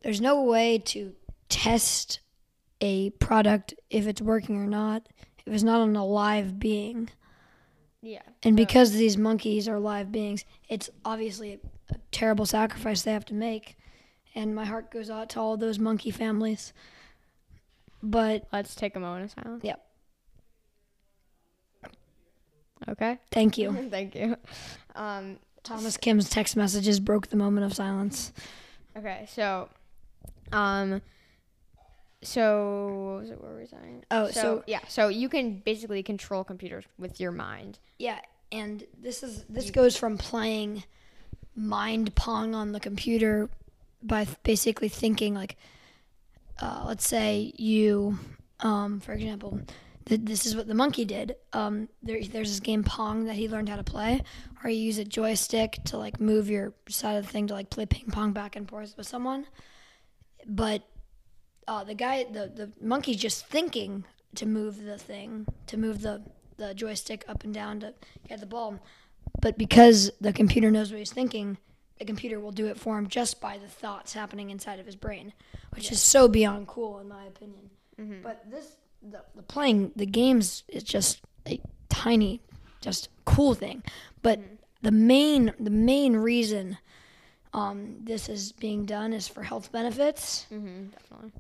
There's 0.02 0.22
no 0.22 0.44
way 0.44 0.80
to 0.80 1.14
test 1.50 2.22
a 2.82 3.10
product 3.12 3.74
if 3.90 4.08
it's 4.08 4.22
working 4.22 4.56
or 4.58 4.66
not 4.66 5.08
if 5.50 5.56
it's 5.56 5.64
not 5.64 5.82
on 5.82 5.96
a 5.96 6.06
live 6.06 6.60
being. 6.60 7.10
yeah. 8.02 8.22
And 8.44 8.56
because 8.56 8.92
these 8.92 9.18
monkeys 9.18 9.68
are 9.68 9.80
live 9.80 10.12
beings, 10.12 10.46
it's 10.70 10.92
obviously 11.04 11.54
a, 11.54 11.60
a 11.90 11.98
terrible 12.12 12.46
sacrifice 12.46 13.02
they 13.02 13.14
have 13.14 13.26
to 13.26 13.34
make. 13.34 13.76
And 14.36 14.54
my 14.54 14.66
heart 14.66 14.92
goes 14.92 15.10
out 15.10 15.30
to 15.32 15.40
all 15.40 15.58
those 15.58 15.80
monkey 15.80 16.12
families. 16.12 16.72
But 18.04 18.48
let's 18.54 18.76
take 18.76 18.96
a 18.96 19.00
moment 19.00 19.26
of 19.26 19.32
silence. 19.32 19.64
Yep. 19.64 19.84
Okay. 22.88 23.18
thank 23.32 23.58
you. 23.58 23.72
Thank 23.90 24.16
you. 24.16 24.38
Um, 24.96 25.38
Thomas 25.64 25.98
Kim's 25.98 26.30
text 26.30 26.56
messages 26.56 27.00
broke 27.00 27.28
the 27.28 27.36
moment 27.36 27.66
of 27.66 27.74
silence. 27.74 28.32
okay. 28.98 29.26
So, 29.30 29.68
um, 30.52 31.02
so 32.22 33.12
what 33.14 33.22
was 33.22 33.30
it? 33.32 33.42
What 33.42 33.52
were 33.52 33.60
we 33.60 33.66
saying? 33.66 34.04
Oh, 34.12 34.30
so- 34.32 34.64
yeah. 34.68 34.80
So 34.88 35.08
you 35.08 35.30
can 35.30 35.60
basically 35.60 36.04
control 36.04 36.44
computers 36.44 36.86
with 36.98 37.20
your 37.20 37.32
mind. 37.32 37.80
Yeah, 37.98 38.20
and 38.52 38.84
this 39.02 39.24
is 39.24 39.44
this 39.50 39.72
goes 39.72 39.96
from 39.98 40.18
playing 40.18 40.84
mind 41.56 42.16
pong 42.16 42.56
on 42.56 42.72
the 42.72 42.80
computer 42.80 43.50
by 44.02 44.24
th- 44.26 44.38
basically 44.44 44.88
thinking 44.90 45.34
like, 45.34 45.58
uh, 46.62 46.86
let's 46.88 47.08
say 47.08 47.54
you, 47.58 48.18
um, 48.62 49.00
for 49.02 49.12
example, 49.14 49.60
th- 50.06 50.22
this 50.24 50.46
is 50.46 50.56
what 50.56 50.68
the 50.68 50.74
monkey 50.74 51.06
did. 51.06 51.36
Um, 51.54 51.90
there, 52.04 52.22
there's 52.22 52.50
this 52.50 52.60
game 52.60 52.84
Pong 52.84 53.26
that 53.26 53.36
he 53.36 53.48
learned 53.48 53.70
how 53.70 53.76
to 53.76 53.84
play, 53.84 54.22
where 54.62 54.72
you 54.72 54.80
use 54.80 54.98
a 54.98 55.06
joystick 55.06 55.80
to 55.86 55.98
like 55.98 56.20
move 56.20 56.50
your 56.50 56.74
side 56.88 57.18
of 57.18 57.26
the 57.26 57.32
thing 57.32 57.48
to 57.48 57.54
like 57.54 57.70
play 57.70 57.86
ping 57.86 58.12
pong 58.12 58.34
back 58.34 58.56
and 58.56 58.68
forth 58.68 58.96
with 58.98 59.08
someone. 59.08 59.46
But 60.46 60.84
uh, 61.68 61.84
the 61.84 61.96
guy, 61.96 62.24
the 62.24 62.48
the 62.48 62.72
monkey's 62.82 63.18
just 63.18 63.46
thinking 63.48 64.06
to 64.36 64.46
move 64.46 64.84
the 64.84 64.98
thing, 64.98 65.46
to 65.68 65.78
move 65.78 66.02
the 66.02 66.24
the 66.58 66.74
joystick 66.74 67.24
up 67.28 67.44
and 67.44 67.54
down 67.54 67.80
to 67.80 67.94
get 68.28 68.40
the 68.40 68.46
ball. 68.46 68.80
But 69.42 69.58
because 69.58 70.12
the 70.20 70.34
computer 70.34 70.70
knows 70.72 70.92
what 70.92 71.00
he's 71.00 71.14
thinking, 71.14 71.58
the 71.98 72.06
computer 72.06 72.40
will 72.40 72.52
do 72.52 72.68
it 72.68 72.78
for 72.78 72.98
him 72.98 73.08
just 73.08 73.40
by 73.40 73.58
the 73.58 73.68
thoughts 73.68 74.14
happening 74.14 74.50
inside 74.50 74.80
of 74.80 74.86
his 74.86 74.96
brain, 74.96 75.34
which 75.72 75.92
is 75.92 76.02
so 76.02 76.28
beyond 76.28 76.68
cool 76.68 77.00
in 77.00 77.08
my 77.08 77.26
opinion. 77.26 77.70
But 78.24 78.50
this, 78.50 78.76
the, 79.02 79.22
the 79.36 79.44
playing 79.44 79.92
the 79.96 80.06
games 80.06 80.64
is 80.68 80.84
just 80.84 81.22
a 81.48 81.60
tiny, 81.90 82.42
just 82.82 83.10
cool 83.26 83.54
thing. 83.54 83.84
But 84.22 84.40
the 84.82 84.92
main, 84.92 85.54
the 85.60 85.70
main 85.70 86.16
reason 86.16 86.78
um, 87.54 87.98
this 88.04 88.30
is 88.30 88.52
being 88.52 88.86
done 88.86 89.14
is 89.14 89.28
for 89.28 89.44
health 89.44 89.72
benefits. 89.72 90.46
Mm-hmm, 90.54 90.88
definitely. 90.90 91.32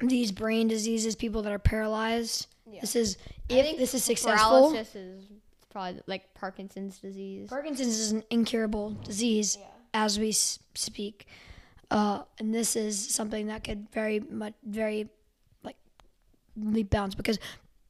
These 0.00 0.32
brain 0.32 0.68
diseases, 0.68 1.14
people 1.16 1.42
that 1.42 1.52
are 1.52 1.58
paralyzed. 1.58 2.48
Yeah. 2.70 2.80
This 2.80 2.96
is 2.96 3.16
I 3.50 3.54
if 3.54 3.64
think 3.66 3.78
this 3.78 3.94
is 3.94 4.04
successful. 4.04 4.70
Paralysis 4.70 4.94
is 4.96 5.24
probably 5.70 6.00
like 6.06 6.34
Parkinson's 6.34 6.98
disease. 6.98 7.48
Parkinson's 7.48 7.98
is 7.98 8.12
an 8.12 8.24
incurable 8.30 8.90
disease 9.04 9.56
Yeah. 9.60 9.66
as 9.94 10.18
we 10.18 10.30
s- 10.30 10.58
speak, 10.74 11.26
uh, 11.90 12.22
and 12.38 12.54
this 12.54 12.74
is 12.76 13.08
something 13.14 13.46
that 13.46 13.64
could 13.64 13.88
very 13.92 14.20
much, 14.20 14.54
very, 14.64 15.08
bounds 16.56 17.14
because 17.14 17.38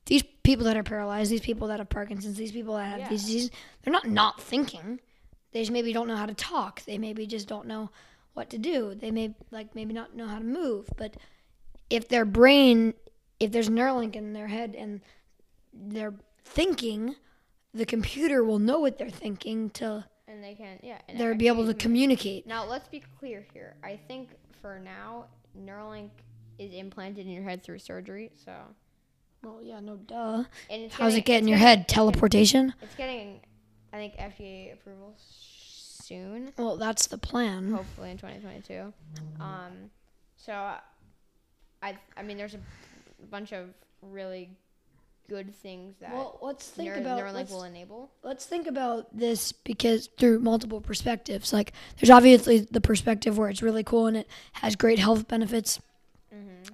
these 0.07 0.23
people 0.43 0.65
that 0.67 0.77
are 0.77 0.83
paralyzed, 0.83 1.31
these 1.31 1.41
people 1.41 1.69
that 1.69 1.79
have 1.79 1.89
Parkinson's, 1.89 2.37
these 2.37 2.53
people 2.53 2.75
that 2.77 2.85
have 2.87 2.99
Yeah. 3.01 3.09
these 3.09 3.23
diseases, 3.23 3.51
they're 3.83 3.93
not 3.93 4.07
not 4.09 4.41
thinking. 4.41 5.01
They 5.53 5.61
just 5.61 5.73
maybe 5.73 5.93
don't 5.93 6.09
know 6.09 6.17
how 6.17 6.27
to 6.27 6.35
talk. 6.35 6.85
They 6.85 6.99
maybe 6.99 7.27
just 7.27 7.49
don't 7.49 7.67
know 7.67 7.91
what 8.35 8.51
to 8.51 8.59
do. 8.59 8.95
They 8.95 9.11
may 9.11 9.35
like 9.51 9.75
maybe 9.75 9.95
not 9.95 10.15
know 10.15 10.27
how 10.27 10.39
to 10.39 10.45
move. 10.45 10.89
But 10.97 11.17
if 11.91 12.09
their 12.09 12.25
brain, 12.25 12.95
if 13.41 13.53
there's 13.53 13.69
Neuralink 13.71 14.17
in 14.17 14.33
their 14.33 14.49
head 14.49 14.75
and 14.77 15.01
they're 15.73 16.15
thinking, 16.45 17.15
the 17.73 17.87
computer 17.87 18.45
will 18.45 18.59
know 18.59 18.81
what 18.81 18.99
they're 18.99 19.11
thinking 19.11 19.71
to 19.71 20.05
and 20.27 20.43
they 20.43 20.55
can, 20.55 20.79
yeah. 20.83 20.99
They'll 21.17 21.35
be 21.37 21.49
able 21.49 21.67
to 21.67 21.75
communicate. 21.75 22.47
Now 22.47 22.65
let's 22.65 22.89
be 22.89 23.03
clear 23.21 23.47
here. 23.53 23.77
I 23.85 23.97
think 24.09 24.31
for 24.61 24.81
now, 24.81 25.27
Neuralink 25.57 26.11
is 26.59 26.73
implanted 26.73 27.27
in 27.27 27.33
your 27.33 27.43
head 27.43 27.63
through 27.63 27.79
surgery. 27.81 28.31
So, 28.45 28.53
Well, 29.43 29.61
yeah, 29.63 29.81
no 29.81 29.97
duh. 29.97 30.45
and 30.71 30.91
How's 30.93 31.15
it 31.15 31.23
getting- 31.23 31.25
get 31.25 31.43
in 31.43 31.49
your 31.49 31.59
getting- 31.59 31.79
head? 31.81 31.89
Teleportation? 31.89 32.75
It's 32.83 32.95
getting, 32.95 33.41
I 33.93 33.97
think, 33.97 34.15
FDA 34.19 34.73
approval 34.73 35.15
soon. 35.19 36.53
Well, 36.57 36.77
that's 36.77 37.07
the 37.07 37.19
plan. 37.19 37.71
hopefully 37.73 38.11
in 38.11 38.19
2022. 38.19 38.93
Um, 39.41 39.91
so 40.37 40.53
I, 41.83 41.99
I 42.17 42.23
mean, 42.23 42.37
there's 42.39 42.55
a 42.55 42.61
bunch 43.31 43.53
of 43.53 43.69
really 44.03 44.51
good 45.29 45.55
things 45.55 45.97
that 46.01 46.13
Well, 46.13 46.39
let's 46.43 46.69
think 46.69 46.91
Neur- 46.93 47.01
about 47.01 47.19
Neuralink 47.21 47.33
let's, 47.35 47.51
will 47.51 47.63
enable. 47.65 48.11
let's 48.23 48.45
think 48.45 48.67
about 48.67 49.17
this 49.17 49.53
because 49.53 50.09
through 50.19 50.41
multiple 50.41 50.81
perspectives. 50.83 51.51
Like, 51.53 51.73
there's 51.99 52.11
obviously 52.11 52.61
the 52.61 52.81
perspective 52.83 53.39
where 53.39 53.49
it's 53.49 53.63
really 53.63 53.83
cool 53.85 54.07
and 54.07 54.17
it 54.19 54.29
has 54.55 54.77
great 54.77 54.99
health 54.99 55.27
benefits 55.27 55.81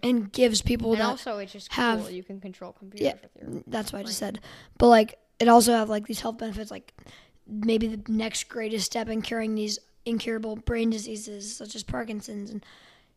and 0.02 0.32
gives 0.32 0.62
people. 0.62 0.92
And 0.92 1.00
that 1.00 1.06
also, 1.06 1.38
it's 1.38 1.52
just 1.52 1.72
have- 1.72 2.00
cool. 2.00 2.10
You 2.10 2.22
can 2.22 2.40
control 2.40 2.72
computers 2.72 3.06
Yeah. 3.06 3.14
with 3.22 3.54
your. 3.54 3.62
that's 3.66 3.92
what 3.92 4.00
I 4.00 4.02
just 4.04 4.18
said. 4.18 4.40
But 4.78 4.88
like, 4.88 5.18
it 5.38 5.48
also 5.48 5.72
have 5.72 5.88
like 5.88 6.06
these 6.06 6.20
health 6.20 6.38
benefits, 6.38 6.70
like 6.70 6.92
maybe 7.46 7.86
the 7.88 8.02
next 8.12 8.48
greatest 8.48 8.86
step 8.86 9.08
in 9.08 9.22
curing 9.22 9.54
these 9.54 9.78
incurable 10.04 10.56
brain 10.56 10.90
diseases 10.90 11.56
such 11.56 11.74
as 11.74 11.82
Parkinson's 11.82 12.50
and 12.50 12.64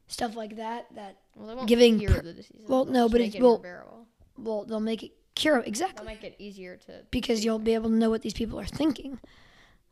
stuff 0.07 0.35
like 0.35 0.55
that. 0.57 0.87
That 0.95 1.17
Well, 1.35 1.47
they 1.47 1.55
won't 1.55 1.67
giving 1.67 1.99
cure 1.99 2.11
per- 2.15 2.21
the 2.21 2.33
diseases. 2.33 2.65
well, 2.67 2.85
they'll 2.85 2.93
no, 2.93 3.09
but 3.09 3.21
it's- 3.21 3.35
it 3.35 3.41
well- 3.41 4.05
well, 4.37 4.65
they'll 4.65 4.79
make 4.79 5.03
it 5.03 5.11
cure 5.35 5.59
exactly. 5.59 6.05
They'll 6.05 6.15
make 6.15 6.23
it 6.23 6.35
easier 6.39 6.77
to. 6.87 7.05
because 7.11 7.43
you'll 7.45 7.59
be 7.59 7.73
able 7.73 7.89
to 7.89 7.95
know 7.95 8.09
what 8.09 8.21
these 8.21 8.33
people 8.33 8.59
are 8.59 8.65
thinking. 8.65 9.19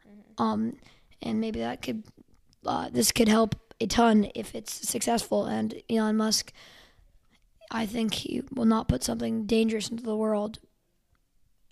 Mm-hmm. 0.07 0.41
Um, 0.43 0.77
and 1.21 1.39
maybe 1.39 1.59
that 1.59 1.81
could, 1.81 2.03
uh, 2.65 2.89
this 2.89 3.11
could 3.11 3.27
help 3.27 3.55
a 3.79 3.87
ton 3.87 4.29
if 4.35 4.53
it's 4.55 4.87
successful. 4.87 5.45
And 5.45 5.81
Elon 5.89 6.17
Musk, 6.17 6.51
I 7.71 7.85
think 7.85 8.13
he 8.13 8.41
will 8.53 8.65
not 8.65 8.87
put 8.89 9.03
something 9.03 9.45
dangerous 9.45 9.89
into 9.89 10.03
the 10.03 10.15
world. 10.15 10.59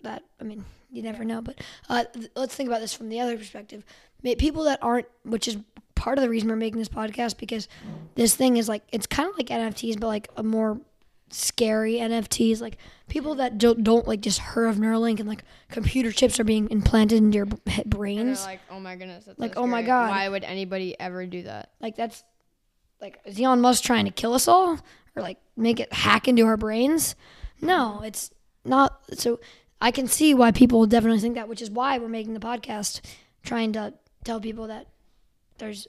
That 0.02 0.22
I 0.40 0.44
mean, 0.44 0.64
you 0.90 1.02
never 1.02 1.24
know. 1.24 1.42
But 1.42 1.60
uh, 1.88 2.04
th- 2.12 2.30
let's 2.34 2.54
think 2.54 2.68
about 2.68 2.80
this 2.80 2.94
from 2.94 3.08
the 3.10 3.20
other 3.20 3.36
perspective. 3.36 3.84
May- 4.22 4.34
People 4.34 4.64
that 4.64 4.78
aren't, 4.82 5.06
which 5.24 5.46
is 5.46 5.58
part 5.94 6.16
of 6.16 6.22
the 6.22 6.30
reason 6.30 6.48
we're 6.48 6.56
making 6.56 6.78
this 6.78 6.88
podcast, 6.88 7.36
because 7.36 7.68
this 8.14 8.34
thing 8.34 8.56
is 8.56 8.68
like 8.68 8.82
it's 8.92 9.06
kind 9.06 9.28
of 9.28 9.36
like 9.36 9.48
NFTs, 9.48 10.00
but 10.00 10.06
like 10.06 10.28
a 10.38 10.42
more 10.42 10.80
scary 11.28 11.94
NFTs. 11.96 12.62
Like 12.62 12.78
people 13.08 13.34
that 13.34 13.58
don't, 13.58 13.84
don't 13.84 14.08
like 14.08 14.22
just 14.22 14.38
heard 14.38 14.68
of 14.68 14.76
Neuralink 14.76 15.20
and 15.20 15.28
like 15.28 15.44
computer 15.70 16.10
chips 16.12 16.40
are 16.40 16.44
being 16.44 16.70
implanted 16.70 17.18
into 17.18 17.36
your 17.36 17.46
b- 17.46 17.82
brains. 17.84 18.42
like, 18.46 18.60
oh 18.70 18.80
my 18.80 18.96
goodness. 18.96 19.26
That's 19.26 19.38
Like, 19.38 19.52
so 19.54 19.60
oh 19.62 19.66
my. 19.66 19.82
God. 19.82 20.08
Why 20.08 20.28
would 20.30 20.44
anybody 20.44 20.98
ever 20.98 21.26
do 21.26 21.42
that? 21.42 21.72
Like 21.78 21.94
that's 21.94 22.24
like 23.02 23.18
is 23.26 23.38
Elon 23.38 23.60
Musk 23.60 23.84
trying 23.84 24.06
to 24.06 24.10
kill 24.10 24.32
us 24.32 24.48
all 24.48 24.78
or 25.16 25.22
like 25.22 25.38
make 25.56 25.80
it 25.80 25.92
hack 25.92 26.28
into 26.28 26.44
our 26.44 26.56
brains? 26.56 27.14
No, 27.60 28.00
it's 28.02 28.30
not. 28.64 29.00
So 29.14 29.40
I 29.80 29.90
can 29.90 30.06
see 30.06 30.34
why 30.34 30.52
people 30.52 30.86
definitely 30.86 31.20
think 31.20 31.34
that, 31.34 31.48
which 31.48 31.62
is 31.62 31.70
why 31.70 31.98
we're 31.98 32.08
making 32.08 32.34
the 32.34 32.40
podcast, 32.40 33.00
trying 33.42 33.72
to 33.72 33.94
tell 34.24 34.40
people 34.40 34.66
that 34.68 34.86
there's 35.58 35.86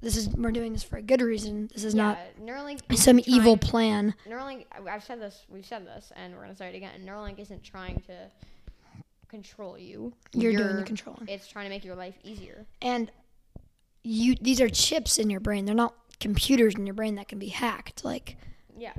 this 0.00 0.16
is 0.16 0.28
we're 0.30 0.50
doing 0.50 0.72
this 0.72 0.82
for 0.82 0.96
a 0.96 1.02
good 1.02 1.20
reason. 1.20 1.68
This 1.72 1.84
is 1.84 1.94
not 1.94 2.18
Neuralink. 2.42 2.80
some 2.96 3.18
isn't 3.18 3.28
evil 3.28 3.56
plan. 3.56 4.14
Neuralink, 4.26 4.64
I've 4.88 5.04
said 5.04 5.20
this, 5.20 5.44
we've 5.48 5.66
said 5.66 5.86
this, 5.86 6.10
and 6.16 6.34
we're 6.34 6.42
gonna 6.42 6.56
say 6.56 6.68
it 6.68 6.74
again. 6.74 7.02
Neuralink 7.04 7.38
isn't 7.38 7.62
trying 7.62 8.00
to 8.06 8.30
control 9.28 9.78
you. 9.78 10.12
You're, 10.32 10.52
doing 10.52 10.76
the 10.76 10.82
controlling. 10.82 11.28
It's 11.28 11.46
trying 11.46 11.66
to 11.66 11.70
make 11.70 11.84
your 11.84 11.94
life 11.96 12.14
easier. 12.24 12.66
and 12.82 13.10
you 14.02 14.34
these 14.40 14.60
are 14.60 14.68
chips 14.68 15.18
in 15.18 15.28
your 15.28 15.40
brain. 15.40 15.66
They're 15.66 15.74
not 15.74 15.94
computers 16.20 16.74
in 16.74 16.86
your 16.86 16.94
brain 16.94 17.16
that 17.16 17.28
can 17.28 17.38
be 17.38 17.48
hacked. 17.48 18.02
Like 18.02 18.36
Yeah. 18.78 18.94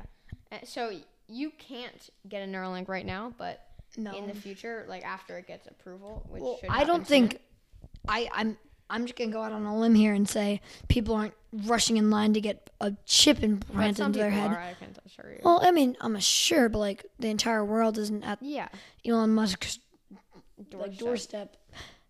So 0.63 0.91
you 1.27 1.51
can't 1.57 2.10
get 2.27 2.41
a 2.41 2.45
Neuralink 2.45 2.88
right 2.88 3.05
now, 3.05 3.34
but 3.38 3.65
no. 3.97 4.15
in 4.15 4.27
the 4.27 4.34
future, 4.34 4.86
like 4.88 5.03
after 5.03 5.38
it 5.38 5.47
gets 5.47 5.67
approval, 5.67 6.25
which 6.29 6.41
Well, 6.43 6.57
should 6.60 6.69
I 6.69 6.84
don't 6.84 7.05
think. 7.05 7.39
I 8.07 8.29
I'm 8.34 8.57
I'm 8.89 9.05
just 9.05 9.17
gonna 9.17 9.31
go 9.31 9.41
out 9.41 9.51
on 9.51 9.65
a 9.65 9.77
limb 9.77 9.95
here 9.95 10.13
and 10.13 10.27
say 10.27 10.60
people 10.89 11.15
aren't 11.15 11.34
rushing 11.53 11.97
in 11.97 12.10
line 12.10 12.34
to 12.34 12.41
get 12.41 12.69
a 12.81 12.93
chip 13.05 13.41
implanted 13.41 14.05
into 14.05 14.19
their 14.19 14.29
head. 14.29 14.51
Are, 14.51 14.60
I 14.60 14.73
can 14.73 14.95
assure 15.05 15.31
you. 15.31 15.39
Well, 15.43 15.62
I 15.63 15.71
mean, 15.71 15.95
I'm 16.01 16.19
sure, 16.19 16.67
but 16.67 16.79
like 16.79 17.05
the 17.19 17.29
entire 17.29 17.63
world 17.63 17.97
isn't 17.97 18.23
at 18.23 18.39
yeah. 18.41 18.67
Elon 19.05 19.34
Musk's 19.34 19.79
Doorstep. 20.69 20.81
like 20.89 20.97
doorstep. 20.97 21.57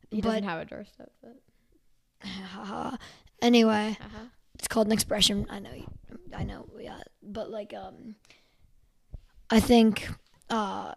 He 0.10 0.22
but- 0.22 0.30
doesn't 0.30 0.44
have 0.44 0.62
a 0.62 0.66
doorstep. 0.66 1.12
But, 1.22 3.00
anyway, 3.42 3.98
uh-huh. 4.00 4.26
It's 4.62 4.68
called 4.68 4.86
an 4.86 4.94
expression. 4.94 5.48
I 5.50 5.58
know, 5.58 5.72
I 6.38 6.44
know, 6.44 6.68
yeah, 6.80 7.00
but 7.24 7.50
like, 7.50 7.74
um, 7.74 8.14
I 9.50 9.60
think 9.60 10.08
uh, 10.52 10.94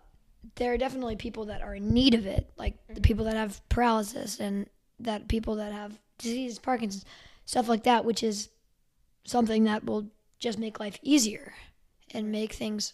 there 0.57 0.75
are 0.75 0.77
definitely 0.77 1.17
people 1.17 1.47
that 1.47 1.63
are 1.63 1.75
in 1.75 1.89
need 1.95 2.13
of 2.13 2.27
it, 2.27 2.51
like 2.59 2.75
the 2.95 3.01
people 3.01 3.25
that 3.25 3.37
have 3.37 3.67
paralysis 3.71 4.39
and 4.39 4.67
that 5.01 5.29
people 5.29 5.55
that 5.57 5.73
have 5.73 5.99
diseases, 6.19 6.59
Parkinson's, 6.59 7.07
stuff 7.47 7.67
like 7.67 7.85
that, 7.85 8.05
which 8.05 8.23
is 8.23 8.51
something 9.25 9.65
that 9.65 9.85
will 9.87 10.09
just 10.39 10.59
make 10.59 10.79
life 10.79 10.99
easier 11.03 11.55
and 12.11 12.31
make 12.31 12.53
things. 12.53 12.93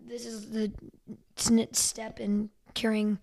This 0.00 0.24
is 0.24 0.52
the 0.52 0.72
sn- 1.36 1.74
step 1.74 2.18
in 2.18 2.48
curing 2.72 3.18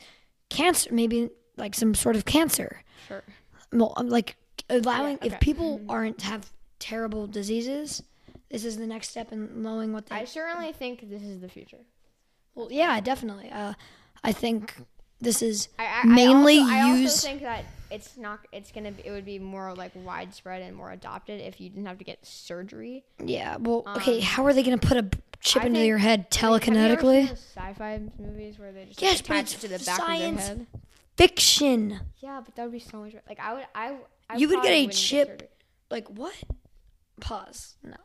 cancer, 0.50 0.94
maybe 0.94 1.32
like 1.58 1.74
some 1.74 1.96
sort 1.96 2.16
of 2.16 2.26
cancer 2.26 2.84
Sure. 3.08 3.24
well, 3.72 3.94
I'm 3.98 4.08
like 4.08 4.36
allowing 4.70 5.18
Yeah, 5.24 5.34
if 5.34 5.40
people 5.40 5.82
aren't 5.90 6.22
have 6.22 6.52
terrible 6.80 7.28
diseases, 7.28 8.04
this 8.50 8.66
is 8.66 8.78
the 8.78 8.88
next 8.88 9.10
step 9.10 9.32
in 9.32 9.62
knowing 9.62 9.94
what 9.94 10.06
they. 10.08 10.16
I 10.16 10.26
certainly 10.26 10.72
think 10.72 11.10
this 11.10 11.22
is 11.24 11.42
the 11.42 11.50
future. 11.50 11.80
well, 12.56 12.68
yeah, 12.72 13.00
definitely. 13.00 13.50
Uh, 13.52 13.74
I 14.24 14.32
think 14.32 14.76
this 15.22 15.42
is 15.42 15.70
I, 15.80 16.02
I, 16.04 16.06
Mainly 16.06 16.60
I 16.60 16.82
also, 16.82 17.00
I 17.00 17.02
also 17.04 17.28
think 17.28 17.42
that 17.42 17.66
it's 17.92 18.18
not. 18.18 18.40
It's 18.52 18.72
gonna. 18.72 18.92
Be, 18.92 19.04
it 19.06 19.12
would 19.12 19.26
be 19.26 19.40
more 19.40 19.74
like 19.74 19.92
widespread 19.96 20.62
and 20.62 20.76
more 20.76 20.92
adopted 20.92 21.42
if 21.42 21.60
you 21.62 21.70
didn't 21.70 21.86
have 21.86 21.98
to 22.00 22.04
get 22.04 22.26
surgery. 22.26 23.04
yeah. 23.24 23.58
Well, 23.58 23.84
okay. 23.98 24.18
Um, 24.18 24.22
How 24.24 24.46
are 24.46 24.54
they 24.54 24.64
gonna 24.64 24.78
put 24.78 24.98
a 24.98 25.10
chip 25.42 25.64
I 25.64 25.68
into 25.68 25.80
think- 25.80 25.88
your 25.88 25.98
head 26.00 26.28
I 26.32 26.36
have 26.38 26.52
you 26.52 26.56
ever 26.56 26.60
telekinetically? 26.98 27.32
sci-fi 27.32 28.02
movies 28.20 28.58
where 28.60 28.72
they 28.72 28.86
just 28.86 29.02
Yes, 29.02 29.14
like, 29.30 29.42
attach 29.42 29.54
it 29.56 29.62
to 29.62 29.68
the 29.68 29.80
back 29.86 30.00
of 30.00 30.08
their 30.08 30.34
head. 30.34 30.68
Fiction. 31.18 32.00
Yeah, 32.20 32.42
but 32.44 32.56
that 32.56 32.64
would 32.64 32.72
be 32.74 32.80
so 32.80 32.98
much. 32.98 33.14
Like 33.28 33.40
I 33.40 33.54
would. 33.54 33.66
I. 33.74 33.96
I 34.30 34.38
You 34.38 34.50
would 34.50 34.62
get 34.64 34.72
a 34.72 34.88
chip-. 34.88 35.52
Like 35.92 36.08
what? 36.10 36.34
Pause. 37.20 37.76
No. 37.84 37.96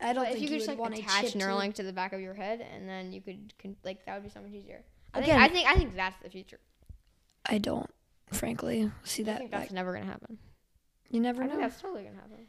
I 0.00 0.12
don't 0.14 0.24
But 0.24 0.32
if 0.32 0.38
think 0.38 0.38
you 0.38 0.42
you, 0.42 0.48
could 0.48 0.58
just 0.58 0.68
like 0.68 0.78
want 0.78 0.98
attach 0.98 1.22
chip 1.24 1.32
to- 1.32 1.38
Neuralink 1.38 1.74
to 1.74 1.82
the 1.82 1.92
back 1.92 2.12
of 2.14 2.20
your 2.20 2.34
head, 2.34 2.60
and 2.74 2.88
then 2.88 3.12
you 3.12 3.20
could, 3.20 3.52
con- 3.60 3.76
like 3.84 4.04
that 4.06 4.14
would 4.14 4.22
be 4.24 4.30
so 4.30 4.40
much 4.40 4.52
easier. 4.52 4.82
I 5.12 5.20
Again- 5.20 5.38
think 5.38 5.50
I 5.50 5.54
think 5.54 5.68
I 5.68 5.74
think 5.76 5.96
that's 5.96 6.22
the 6.22 6.30
future. 6.30 6.60
I 7.46 7.58
don't, 7.58 7.90
frankly, 8.32 8.90
see 9.04 9.22
I 9.22 9.26
that. 9.26 9.38
think 9.38 9.50
that's 9.50 9.64
like, 9.64 9.72
never 9.72 9.92
gonna 9.92 10.06
happen. 10.06 10.38
you 11.10 11.20
never 11.20 11.42
I 11.42 11.46
know. 11.46 11.50
think 11.52 11.62
that's 11.62 11.80
totally 11.82 12.04
gonna 12.04 12.16
happen. 12.16 12.46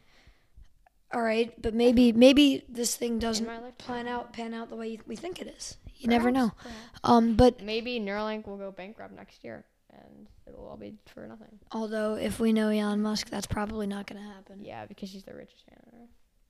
All 1.14 1.22
right, 1.22 1.60
but 1.62 1.74
maybe 1.74 2.14
maybe 2.14 2.64
this 2.70 2.96
thing 2.96 3.20
doesn't 3.20 3.78
plan 3.78 4.08
out 4.08 4.32
pan 4.32 4.54
out 4.54 4.70
the 4.70 4.78
way 4.78 5.00
we 5.06 5.18
think 5.18 5.42
it 5.42 5.48
is. 5.48 5.76
You 5.98 6.08
never 6.08 6.32
know. 6.32 6.52
Perhaps, 6.58 6.64
perhaps. 6.64 7.00
Um, 7.04 7.36
but 7.36 7.62
Maybe 7.62 8.00
Neuralink 8.00 8.48
will 8.48 8.58
go 8.58 8.72
bankrupt 8.72 9.14
next 9.14 9.44
year, 9.44 9.66
and 9.92 10.28
it'll 10.48 10.68
all 10.68 10.78
be 10.78 10.94
for 11.06 11.28
nothing. 11.28 11.60
although 11.72 12.16
if 12.16 12.40
we 12.40 12.54
know 12.54 12.70
Elon 12.70 13.02
Musk, 13.02 13.30
that's 13.30 13.48
probably 13.48 13.88
not 13.88 14.08
going 14.08 14.22
to 14.22 14.28
happen. 14.28 14.64
Yeah, 14.64 14.86
because 14.86 15.12
he's 15.12 15.24
the 15.24 15.34
richest 15.34 15.64
man 15.70 15.80
on 15.88 16.00
earth. 16.02 16.10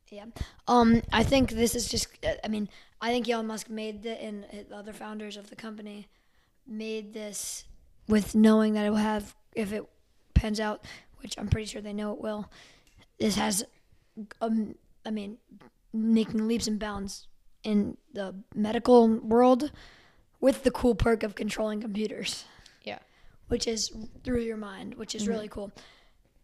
Yeah. 0.10 0.26
Um, 0.68 1.02
I 1.14 1.24
think 1.24 1.52
this 1.52 1.74
is 1.74 1.88
just. 1.88 2.08
uh, 2.26 2.34
I 2.44 2.50
mean, 2.50 2.68
I 3.00 3.12
think 3.12 3.30
Elon 3.30 3.48
Musk 3.48 3.70
made 3.70 4.04
the 4.04 4.22
and 4.22 4.46
the 4.68 4.76
other 4.76 4.92
founders 4.94 5.38
of 5.38 5.50
the 5.50 5.56
company 5.56 6.08
made 6.68 7.14
this 7.14 7.64
with 8.08 8.36
knowing 8.36 8.74
that 8.74 8.86
it 8.86 8.90
will 8.90 8.98
have 8.98 9.36
if 9.56 9.72
it 9.72 9.86
pans 10.34 10.60
out, 10.60 10.84
which 11.22 11.36
I'm 11.38 11.48
pretty 11.48 11.66
sure 11.66 11.82
they 11.82 11.94
know 11.94 12.12
it 12.14 12.20
will. 12.20 12.52
This 13.20 13.36
has, 13.36 13.64
um, 14.42 14.76
I 15.06 15.12
mean, 15.12 15.38
making 15.94 16.48
leaps 16.48 16.68
and 16.68 16.80
bounds 16.80 17.28
in 17.64 17.98
the 18.14 18.36
medical 18.56 19.08
world 19.08 19.72
with 20.40 20.64
the 20.64 20.72
cool 20.72 20.96
perk 20.96 21.24
of 21.24 21.36
controlling 21.36 21.80
computers. 21.82 22.46
Which 23.52 23.68
is 23.68 23.92
through 24.24 24.42
your 24.42 24.58
mind, 24.58 24.96
which 24.96 25.14
is 25.14 25.24
mm-hmm. 25.24 25.32
really 25.32 25.48
cool. 25.50 25.72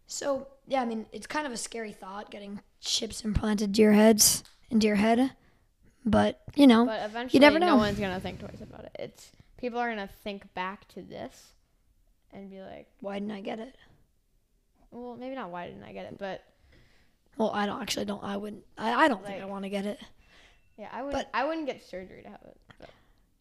So 0.07 0.47
yeah, 0.67 0.81
I 0.81 0.85
mean, 0.85 1.05
it's 1.13 1.25
kind 1.25 1.47
of 1.47 1.53
a 1.53 1.57
scary 1.57 1.93
thought 1.93 2.29
getting 2.29 2.59
chips 2.81 3.23
implanted 3.23 3.73
to 3.75 3.81
your 3.81 3.93
heads 3.93 4.43
into 4.69 4.87
your 4.87 4.97
head, 4.97 5.31
but 6.05 6.41
you 6.55 6.67
know, 6.67 6.85
But 6.85 7.03
eventually, 7.03 7.37
you 7.37 7.39
never 7.39 7.59
know. 7.59 7.67
no 7.67 7.75
one's 7.77 7.97
gonna 7.97 8.19
think 8.19 8.39
twice 8.39 8.61
about 8.61 8.85
it. 8.85 8.95
It's 8.99 9.31
people 9.57 9.79
are 9.79 9.89
gonna 9.89 10.09
think 10.23 10.53
back 10.53 10.87
to 10.89 11.01
this 11.01 11.53
and 12.33 12.49
be 12.49 12.59
like, 12.61 12.87
why 12.99 13.19
didn't 13.19 13.31
I 13.31 13.41
get 13.41 13.59
it? 13.59 13.75
well, 14.91 15.15
maybe 15.15 15.35
not. 15.35 15.49
Why 15.49 15.67
didn't 15.67 15.83
I 15.83 15.93
get 15.93 16.05
it? 16.05 16.17
But 16.17 16.43
Well, 17.37 17.51
I 17.51 17.65
don't 17.65 17.81
actually 17.81 18.05
don't. 18.05 18.23
I 18.23 18.37
wouldn't. 18.37 18.63
I, 18.77 19.05
I 19.05 19.07
don't 19.07 19.25
think 19.25 19.41
I 19.41 19.45
want 19.45 19.63
to 19.63 19.69
get 19.69 19.85
it. 19.85 19.99
yeah, 20.77 20.89
I 20.91 21.03
would. 21.03 21.13
But- 21.13 21.29
I 21.33 21.45
wouldn't 21.45 21.67
get 21.67 21.83
surgery 21.83 22.23
to 22.23 22.29
have 22.29 22.41
it. 22.45 22.57
But 22.79 22.89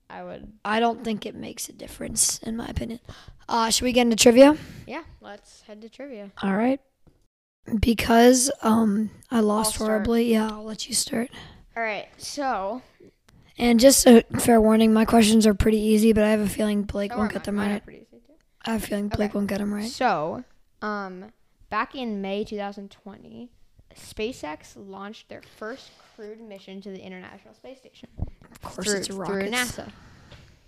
I 0.08 0.22
would. 0.22 0.52
I 0.64 0.80
don't 0.80 1.02
think 1.04 1.26
it 1.26 1.34
makes 1.34 1.68
a 1.68 1.72
difference, 1.72 2.38
in 2.38 2.56
my 2.56 2.66
opinion. 2.66 3.00
Uh, 3.48 3.70
should 3.70 3.84
we 3.84 3.92
get 3.92 4.02
into 4.02 4.16
trivia? 4.16 4.56
Yeah, 4.86 5.02
let's 5.20 5.62
head 5.62 5.80
to 5.82 5.88
trivia. 5.88 6.30
All 6.42 6.54
right. 6.56 6.80
Because 7.80 8.50
um 8.62 9.10
I 9.30 9.40
lost 9.40 9.76
horribly. 9.76 10.30
Yeah, 10.30 10.48
I'll 10.50 10.64
let 10.64 10.88
you 10.88 10.94
start. 10.94 11.30
All 11.76 11.82
right, 11.82 12.08
so 12.16 12.82
And 13.58 13.80
just 13.80 14.06
a 14.06 14.24
fair 14.38 14.60
warning, 14.60 14.92
my 14.94 15.04
questions 15.04 15.46
are 15.46 15.54
pretty 15.54 15.78
easy, 15.78 16.12
but 16.12 16.22
I 16.24 16.30
have 16.30 16.40
a 16.40 16.48
feeling 16.48 16.82
Blake 16.84 17.14
won't 17.16 17.32
get 17.32 17.44
them 17.44 17.58
right. 17.58 17.82
I 18.64 18.70
have 18.72 18.82
a 18.82 18.86
feeling 18.86 19.08
Blake 19.08 19.30
Okay. 19.30 19.38
won't 19.38 19.48
get 19.48 19.58
them 19.58 19.72
right. 19.74 19.90
So, 19.90 20.44
um, 20.82 21.32
back 21.68 21.94
in 21.94 22.20
May 22.22 22.44
2020, 22.44 23.50
SpaceX 23.94 24.74
launched 24.76 25.28
their 25.28 25.42
first 25.42 25.90
crewed 26.16 26.40
mission 26.40 26.80
to 26.80 26.90
the 26.90 27.00
International 27.00 27.54
Space 27.54 27.78
Station. 27.78 28.08
Of 28.18 28.62
course, 28.62 28.86
through, 28.86 28.96
it's 28.96 29.06
through 29.08 29.16
rockets. 29.18 29.50
NASA. 29.50 29.90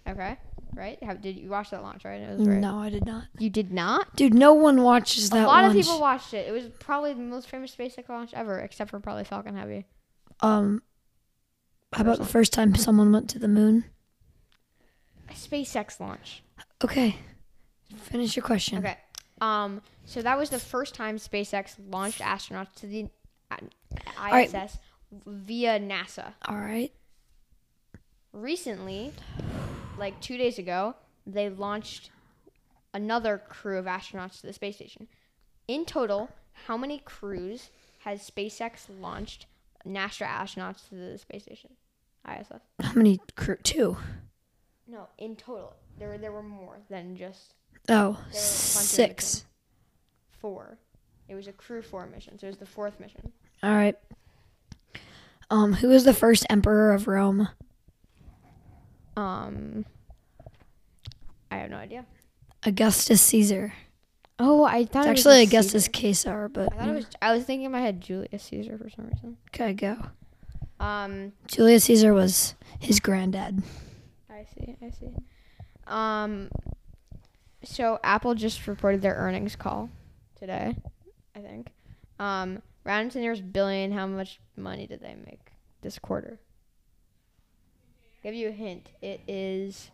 Okay, 0.06 0.36
right? 0.74 1.02
Have, 1.02 1.20
did 1.20 1.36
you 1.36 1.48
watch 1.48 1.70
that 1.70 1.82
launch? 1.82 2.04
Right? 2.04 2.20
It 2.20 2.38
was 2.38 2.46
very. 2.46 2.60
No, 2.60 2.78
I 2.78 2.90
did 2.90 3.06
not. 3.06 3.24
You 3.38 3.50
did 3.50 3.72
not. 3.72 4.14
Dude, 4.14 4.34
no 4.34 4.52
one 4.52 4.82
watches 4.82 5.30
that. 5.30 5.44
a 5.44 5.46
lot 5.46 5.64
launch. 5.64 5.76
of 5.76 5.82
people 5.82 6.00
watched 6.00 6.34
it. 6.34 6.46
It 6.46 6.52
was 6.52 6.64
probably 6.78 7.14
the 7.14 7.20
most 7.20 7.48
famous 7.48 7.74
SpaceX 7.74 8.08
launch 8.08 8.32
ever, 8.34 8.58
except 8.58 8.90
for 8.90 9.00
probably 9.00 9.24
Falcon 9.24 9.56
Heavy. 9.56 9.86
Um, 10.40 10.82
how 11.92 12.02
about 12.02 12.18
the 12.18 12.26
first 12.26 12.52
time 12.52 12.74
someone 12.74 13.10
went 13.12 13.28
to 13.30 13.38
the 13.38 13.48
moon? 13.48 13.84
A 15.28 15.32
SpaceX 15.32 15.98
launch. 15.98 16.42
Okay, 16.84 17.16
finish 17.96 18.36
your 18.36 18.44
question. 18.44 18.78
Okay. 18.78 18.96
Um. 19.40 19.82
So 20.04 20.22
that 20.22 20.38
was 20.38 20.50
the 20.50 20.58
first 20.58 20.94
time 20.94 21.18
SpaceX 21.18 21.74
launched 21.90 22.20
astronauts 22.20 22.74
to 22.76 22.86
the 22.86 23.08
ISS. 23.50 24.30
right. 24.30 24.70
Via 25.26 25.78
NASA. 25.80 26.34
All 26.46 26.56
right. 26.58 26.92
recently, 28.32 29.12
like 29.98 30.20
two 30.20 30.36
days 30.36 30.58
ago, 30.58 30.94
they 31.26 31.48
launched 31.48 32.10
another 32.94 33.38
crew 33.38 33.78
of 33.78 33.86
astronauts 33.86 34.40
to 34.40 34.46
the 34.46 34.52
space 34.52 34.76
station. 34.76 35.08
In 35.66 35.84
total, 35.84 36.30
how 36.66 36.76
many 36.76 36.98
crews 36.98 37.70
has 38.00 38.28
SpaceX 38.28 38.86
launched 39.00 39.46
NASA 39.86 40.26
astronauts 40.26 40.88
to 40.88 40.94
the 40.94 41.18
space 41.18 41.42
station? 41.44 41.70
ISS. 42.28 42.60
How 42.80 42.92
many 42.94 43.20
crew? 43.36 43.56
Two. 43.62 43.96
No, 44.86 45.08
in 45.18 45.36
total, 45.36 45.74
there 45.98 46.16
there 46.18 46.32
were 46.32 46.42
more 46.42 46.78
than 46.88 47.16
just 47.16 47.54
Oh, 47.90 48.12
There 48.12 48.12
were 48.12 48.12
a 48.12 48.22
bunch 48.22 48.34
of 48.34 48.82
six. 48.82 49.44
four. 50.40 50.78
It 51.28 51.34
was 51.34 51.46
a 51.46 51.52
crew 51.52 51.80
four 51.82 52.06
mission, 52.06 52.38
so 52.38 52.46
it 52.46 52.50
was 52.50 52.58
the 52.58 52.66
fourth 52.66 52.98
mission. 53.00 53.32
All 53.62 53.74
right. 53.74 53.96
Um, 55.50 55.74
who 55.74 55.88
was 55.88 56.04
the 56.04 56.14
first 56.14 56.44
emperor 56.50 56.92
of 56.92 57.06
Rome? 57.08 57.48
Um, 59.16 59.84
I 61.50 61.56
have 61.58 61.70
no 61.70 61.76
idea. 61.78 62.04
Augustus 62.64 63.20
Caesar. 63.22 63.72
Oh, 64.38 64.64
I 64.64 64.84
thought 64.84 65.06
It's 65.06 65.06
it 65.06 65.10
was 65.10 65.26
actually 65.26 65.42
Augustus 65.42 65.84
Caesar. 65.86 65.98
Caesar, 66.00 66.48
but 66.48 66.72
I 66.72 66.76
thought 66.76 66.88
it 66.88 66.94
was. 66.94 67.06
I 67.22 67.32
was 67.34 67.44
thinking 67.44 67.66
in 67.66 67.72
my 67.72 67.80
head 67.80 68.00
Julius 68.00 68.42
Caesar 68.44 68.78
for 68.78 68.88
some 68.90 69.06
reason. 69.06 69.36
okay, 69.48 69.72
go. 69.72 69.96
Um, 70.78 71.32
Julius 71.48 71.84
Caesar 71.84 72.14
was 72.14 72.54
his 72.78 73.00
granddad. 73.00 73.62
I 74.30 74.44
see. 74.54 74.76
I 74.80 74.90
see. 74.90 75.14
Um, 75.88 76.50
so 77.64 77.98
Apple 78.04 78.34
just 78.34 78.66
reported 78.68 79.02
their 79.02 79.14
earnings 79.14 79.56
call 79.56 79.90
today, 80.38 80.76
I 81.34 81.40
think. 81.40 81.68
Um, 82.20 82.62
round 82.84 83.10
to 83.12 83.18
nearest 83.20 83.52
billion. 83.52 83.92
How 83.92 84.06
much 84.06 84.40
money 84.56 84.86
did 84.86 85.00
they 85.00 85.14
make 85.14 85.52
this 85.82 85.98
quarter? 85.98 86.38
Give 88.22 88.34
you 88.34 88.48
a 88.48 88.52
hint. 88.52 88.88
It 89.00 89.20
is 89.28 89.90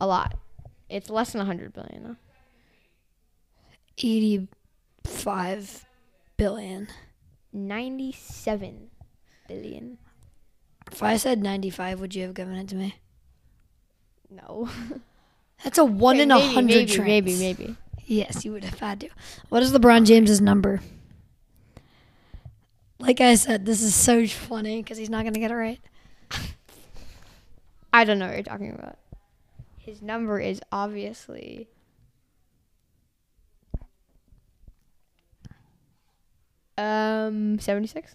a 0.00 0.06
lot. 0.06 0.36
It's 0.88 1.08
less 1.08 1.32
than 1.32 1.40
a 1.40 1.44
hundred 1.44 1.72
billion 1.72 2.02
though. 2.04 2.16
Eighty-five 4.02 5.84
billion. 6.36 6.88
Ninety-seven 7.52 8.90
billion. 9.48 9.98
If 10.90 11.02
I 11.02 11.16
said 11.16 11.42
ninety-five, 11.42 12.00
would 12.00 12.14
you 12.14 12.22
have 12.24 12.34
given 12.34 12.54
it 12.56 12.68
to 12.68 12.76
me? 12.76 12.96
No. 14.30 14.68
That's 15.64 15.78
a 15.78 15.84
one 15.84 16.16
Okay, 16.16 16.22
in 16.24 16.30
a 16.32 16.40
hundred 16.40 16.74
Maybe, 16.74 16.86
chance. 16.86 17.06
maybe, 17.06 17.36
maybe. 17.38 17.76
Yes, 18.06 18.44
you 18.44 18.52
would 18.52 18.64
have 18.64 18.78
had 18.80 19.00
to. 19.00 19.08
What 19.48 19.62
is 19.62 19.72
LeBron 19.72 20.04
James's 20.04 20.40
number? 20.40 20.80
Like 23.04 23.20
I 23.20 23.34
said, 23.34 23.66
this 23.66 23.82
is 23.82 23.94
so 23.94 24.26
funny 24.26 24.82
because 24.82 24.96
he's 24.96 25.10
not 25.10 25.24
gonna 25.24 25.38
get 25.38 25.50
it 25.50 25.54
right. 25.54 25.78
I 27.92 28.04
don't 28.04 28.18
know 28.18 28.26
what 28.26 28.34
you're 28.34 28.42
talking 28.42 28.72
about. 28.72 28.96
His 29.76 30.00
number 30.00 30.40
is 30.40 30.60
obviously 30.72 31.68
um 36.78 37.58
76. 37.58 38.14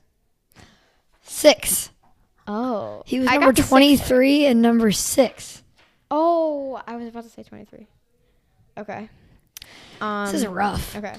Six. 1.22 1.92
Oh. 2.48 3.04
He 3.06 3.20
was 3.20 3.28
I 3.30 3.34
number 3.38 3.52
the 3.52 3.58
six. 3.58 3.70
twenty-three 3.70 4.46
and 4.48 4.60
number 4.62 4.92
six. 4.92 5.64
Oh, 6.10 6.82
I 6.88 6.96
was 6.96 7.08
about 7.08 7.24
to 7.26 7.30
say 7.30 7.44
23. 7.44 7.86
Okay. 8.80 9.08
Um 10.02 10.26
This 10.26 10.42
is 10.42 10.48
rough. 10.48 10.96
Okay. 10.96 11.16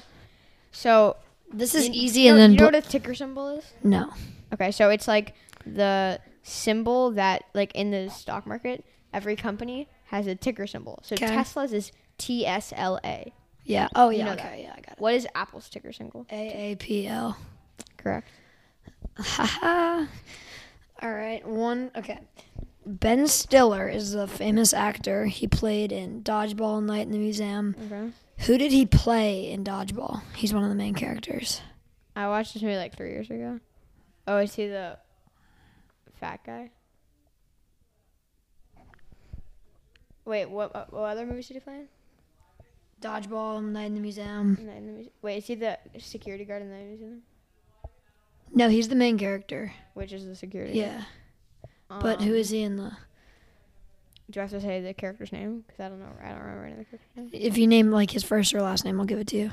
So, 0.72 1.16
This 1.52 1.74
is 1.74 1.88
you- 1.88 1.94
easy, 1.94 2.20
you 2.22 2.30
and 2.30 2.36
know, 2.36 2.42
then 2.42 2.50
you 2.52 2.58
know 2.58 2.64
what 2.66 2.74
a 2.74 2.82
ticker 2.82 3.14
symbol 3.14 3.48
is? 3.58 3.64
no. 3.82 4.12
Okay, 4.52 4.70
so 4.72 4.90
it's 4.90 5.06
like 5.08 5.34
the 5.66 6.18
symbol 6.42 7.12
that 7.12 7.44
like 7.54 7.72
in 7.74 7.90
the 7.90 8.08
stock 8.10 8.46
market, 8.46 8.84
every 9.12 9.36
company 9.36 9.88
has 10.06 10.26
a 10.26 10.34
ticker 10.34 10.66
symbol. 10.66 10.98
So 11.02 11.14
'Kay. 11.16 11.26
Tesla's 11.28 11.72
is 11.72 11.92
TSLA. 12.18 13.32
Yeah. 13.64 13.88
Oh 13.94 14.10
You 14.10 14.18
yeah. 14.18 14.24
know 14.24 14.32
okay. 14.32 14.62
Yeah, 14.64 14.72
I 14.76 14.80
got 14.80 14.92
it. 14.92 14.98
What 14.98 15.14
is 15.14 15.26
Apple's 15.34 15.68
ticker 15.68 15.92
symbol? 15.92 16.26
A 16.30 16.72
A 16.72 16.76
P 16.76 17.06
L. 17.06 17.36
Correct. 17.96 18.28
Haha. 19.18 20.06
All 21.02 21.12
right. 21.12 21.46
One. 21.46 21.90
Okay. 21.96 22.18
Ben 22.86 23.26
Stiller 23.26 23.88
is 23.88 24.14
a 24.14 24.26
famous 24.26 24.72
actor. 24.72 25.26
He 25.26 25.46
played 25.46 25.92
in 25.92 26.22
Dodgeball 26.22 26.82
Night 26.82 27.02
in 27.06 27.12
the 27.12 27.18
Museum. 27.18 27.76
Okay. 27.86 28.10
Who 28.46 28.57
did 28.59 28.72
he 28.72 28.87
play 28.87 29.50
in 29.50 29.64
Dodgeball? 29.64 30.22
He's 30.35 30.55
one 30.55 30.62
of 30.62 30.68
the 30.70 30.74
main 30.74 30.94
characters. 30.94 31.61
I 32.16 32.29
watched 32.29 32.55
this 32.55 32.62
movie 32.62 32.76
like 32.76 32.96
three 32.96 33.11
years 33.11 33.31
ago. 33.31 33.61
Oh, 34.26 34.38
is 34.38 34.55
he 34.55 34.66
the 34.66 34.98
fat 36.18 36.40
guy? 36.44 36.70
Wait, 40.24 40.46
what? 40.48 40.74
uh, 40.74 40.87
What 40.90 41.03
other 41.11 41.26
movies 41.26 41.48
did 41.48 41.55
he 41.55 41.61
play 41.61 41.74
in? 41.81 41.88
Dodgeball 43.00 43.64
Night 43.64 43.87
in 43.87 43.94
the 43.94 44.00
Museum. 44.00 44.59
Night 44.61 44.76
in 44.76 44.87
the 44.87 44.92
Muse- 44.92 45.09
Wait, 45.22 45.38
is 45.38 45.46
he 45.46 45.55
the 45.55 45.79
security 45.98 46.44
guard 46.44 46.62
in 46.62 46.70
the 46.70 46.76
museum? 46.76 47.22
No, 48.53 48.68
he's 48.68 48.88
the 48.88 48.94
main 48.94 49.16
character. 49.18 49.72
which 49.94 50.12
is 50.12 50.26
the 50.26 50.35
security. 50.35 50.79
Yeah. 50.79 51.05
But 51.88 52.20
who 52.22 52.31
Um, 52.33 52.37
is 52.37 52.50
he 52.50 52.62
in 52.62 52.76
the? 52.76 52.92
Do 54.31 54.40
I 54.40 54.45
have 54.45 54.51
to 54.53 54.61
say 54.61 54.81
the 54.81 54.95
character's 54.95 55.33
name? 55.33 55.64
Because 55.66 55.81
I 55.85 55.88
don't 55.88 55.99
know. 55.99 56.07
I 56.23 56.29
don't 56.31 56.38
remember 56.40 56.64
any 56.64 56.73
of 56.73 56.79
the 56.79 56.85
character's 56.85 57.16
name. 57.16 57.31
If 57.33 57.59
you 57.59 57.66
name 57.66 57.90
like 57.90 58.11
his 58.12 58.23
first 58.23 58.55
or 58.55 58.62
last 58.62 58.85
name, 58.85 59.01
I'll 59.01 59.07
give 59.07 59.19
it 59.19 59.27
to 59.29 59.37
you. 59.37 59.53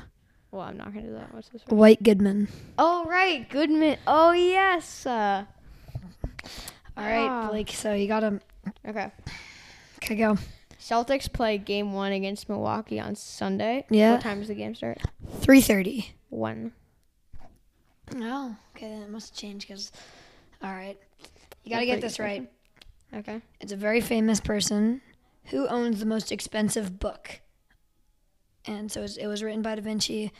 Well, 0.50 0.62
I'm 0.62 0.76
not 0.78 0.94
gonna 0.94 1.06
do 1.06 1.12
that. 1.14 1.34
What's 1.34 1.48
this? 1.50 1.62
White 1.66 2.02
Goodman. 2.02 2.48
Oh 2.78 3.04
right, 3.06 3.48
Goodman. 3.50 3.98
Oh 4.06 4.32
yes. 4.32 5.04
Uh, 5.04 5.44
All 6.96 7.04
right, 7.04 7.28
Ah. 7.28 7.48
Blake. 7.50 7.70
So 7.72 7.92
you 7.94 8.08
got 8.08 8.22
him. 8.22 8.40
okay. 8.86 9.10
Okay, 10.02 10.14
go. 10.16 10.36
Celtics 10.80 11.30
play 11.30 11.58
game 11.58 11.92
one 11.92 12.12
against 12.12 12.48
Milwaukee 12.48 12.98
on 13.00 13.14
Sunday. 13.14 13.84
Yeah. 13.90 14.12
What 14.12 14.20
time 14.22 14.38
does 14.38 14.48
the 14.48 14.54
game 14.54 14.74
start? 14.74 14.98
Three 15.40 15.60
thirty. 15.60 16.14
One. 16.30 16.72
Oh, 18.16 18.56
okay. 18.76 18.88
Then 18.88 19.02
it 19.02 19.10
must 19.10 19.36
change 19.36 19.66
because. 19.66 19.92
All 20.62 20.70
right. 20.72 20.96
You 21.64 21.70
got 21.70 21.80
to 21.80 21.86
get 21.86 22.00
this 22.00 22.18
right. 22.18 22.50
Okay. 23.14 23.40
It's 23.60 23.72
a 23.72 23.76
very 23.76 24.00
famous 24.00 24.40
person 24.40 25.00
who 25.46 25.66
owns 25.66 26.00
the 26.00 26.06
most 26.06 26.30
expensive 26.30 26.98
book. 26.98 27.40
And 28.66 28.92
so 28.92 29.02
it 29.02 29.26
was 29.26 29.42
written 29.42 29.62
by 29.62 29.74
Da 29.74 29.82
Vinci. 29.82 30.32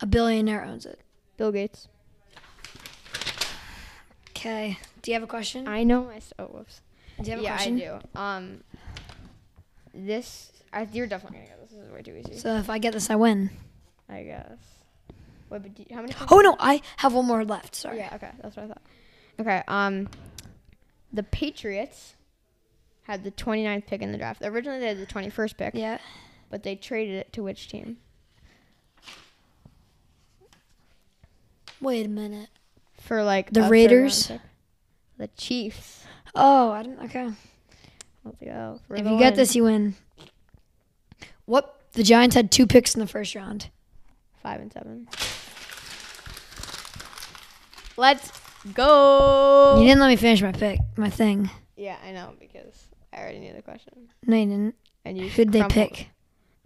A 0.00 0.06
billionaire 0.06 0.62
owns 0.62 0.84
it. 0.84 1.00
Bill 1.36 1.52
Gates. 1.52 1.88
Okay. 4.30 4.78
Do 5.02 5.10
you 5.10 5.14
have 5.14 5.22
a 5.22 5.26
question? 5.26 5.66
I 5.66 5.82
know. 5.84 6.10
Oh, 6.38 6.44
whoops. 6.44 6.82
Do 7.22 7.30
you 7.30 7.36
have 7.36 7.44
a 7.44 7.46
question? 7.46 7.78
yeah? 7.78 7.94
I 7.94 7.98
do. 7.98 8.18
Um. 8.20 8.64
This. 9.94 10.52
I, 10.72 10.86
you're 10.92 11.06
definitely 11.06 11.38
gonna 11.38 11.48
get 11.48 11.60
this. 11.60 11.70
This 11.70 11.86
is 11.86 11.90
way 11.90 12.02
too 12.02 12.16
easy. 12.16 12.38
So 12.38 12.56
if 12.56 12.68
I 12.68 12.76
get 12.78 12.92
this, 12.92 13.08
I 13.08 13.16
win. 13.16 13.50
I 14.10 14.22
guess. 14.22 14.58
Wait, 15.48 15.62
but 15.62 15.78
you, 15.78 15.86
how 15.94 16.02
many? 16.02 16.14
Oh 16.30 16.40
no, 16.40 16.56
I 16.58 16.82
have 16.98 17.14
one 17.14 17.24
more 17.24 17.44
left. 17.44 17.74
Sorry. 17.74 17.96
Yeah. 17.96 18.10
Okay, 18.14 18.30
that's 18.42 18.56
what 18.56 18.64
I 18.64 18.68
thought. 18.68 18.82
Okay. 19.40 19.62
Um. 19.68 20.08
The 21.12 21.22
Patriots 21.22 22.14
had 23.04 23.24
the 23.24 23.30
29th 23.30 23.86
pick 23.86 24.02
in 24.02 24.12
the 24.12 24.18
draft. 24.18 24.42
Originally, 24.44 24.80
they 24.80 24.88
had 24.88 24.98
the 24.98 25.06
21st 25.06 25.56
pick, 25.56 25.74
Yeah. 25.74 25.98
but 26.50 26.62
they 26.62 26.74
traded 26.76 27.14
it 27.14 27.32
to 27.34 27.42
which 27.42 27.68
team? 27.68 27.98
Wait 31.80 32.06
a 32.06 32.08
minute. 32.08 32.48
For 33.00 33.22
like 33.22 33.52
The 33.52 33.62
Raiders? 33.68 34.32
The 35.18 35.28
Chiefs. 35.36 36.04
Oh, 36.34 36.70
I 36.72 36.82
didn't. 36.82 37.04
Okay. 37.04 37.30
Let's 38.24 38.40
go. 38.42 38.80
if 38.90 39.06
you 39.06 39.18
get 39.18 39.36
this, 39.36 39.54
you 39.54 39.64
win. 39.64 39.94
What? 41.44 41.72
The 41.92 42.02
Giants 42.02 42.34
had 42.34 42.50
two 42.50 42.66
picks 42.66 42.94
in 42.94 43.00
the 43.00 43.06
first 43.06 43.34
round. 43.34 43.70
five 44.42 44.60
and 44.60 44.72
seven. 44.72 45.08
Let's 47.96 48.30
go. 48.74 49.76
You 49.78 49.86
didn't 49.86 50.00
let 50.00 50.08
me 50.08 50.16
finish 50.16 50.42
my 50.42 50.52
pick, 50.52 50.80
my 50.96 51.10
thing. 51.10 51.50
Yeah, 51.76 51.96
I 52.04 52.12
know 52.12 52.32
because 52.38 52.88
I 53.12 53.18
already 53.18 53.38
knew 53.38 53.52
the 53.52 53.62
question. 53.62 54.08
No, 54.26 54.36
you 54.36 54.46
didn't. 54.46 54.74
And 55.04 55.18
you 55.18 55.28
should 55.28 55.52
they 55.52 55.62
pick? 55.64 56.08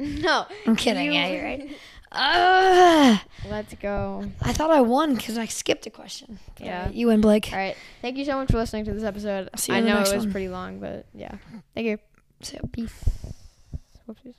No, 0.02 0.46
I'm 0.66 0.76
kidding. 0.76 1.04
You... 1.04 1.12
Yeah, 1.12 1.28
you're 1.28 1.44
right. 1.44 1.70
Uh, 2.12 3.18
Let's 3.48 3.72
go. 3.74 4.24
I 4.42 4.52
thought 4.52 4.70
I 4.70 4.80
won 4.80 5.14
because 5.14 5.38
I 5.38 5.46
skipped 5.46 5.86
a 5.86 5.90
question. 5.90 6.40
Yeah, 6.58 6.88
you 6.88 7.06
win, 7.06 7.20
Blake. 7.20 7.50
All 7.52 7.58
right. 7.58 7.76
Thank 8.02 8.16
you 8.16 8.24
so 8.24 8.34
much 8.34 8.50
for 8.50 8.56
listening 8.56 8.84
to 8.86 8.92
this 8.92 9.04
episode. 9.04 9.48
See 9.54 9.70
you 9.70 9.78
I 9.78 9.80
know 9.80 9.98
it 9.98 10.12
was 10.12 10.24
one. 10.24 10.32
pretty 10.32 10.48
long, 10.48 10.80
but 10.80 11.06
yeah. 11.14 11.36
Thank 11.72 11.86
you. 11.86 11.98
So 12.42 12.58
peace. 12.72 13.04
Whoopsies. 14.08 14.34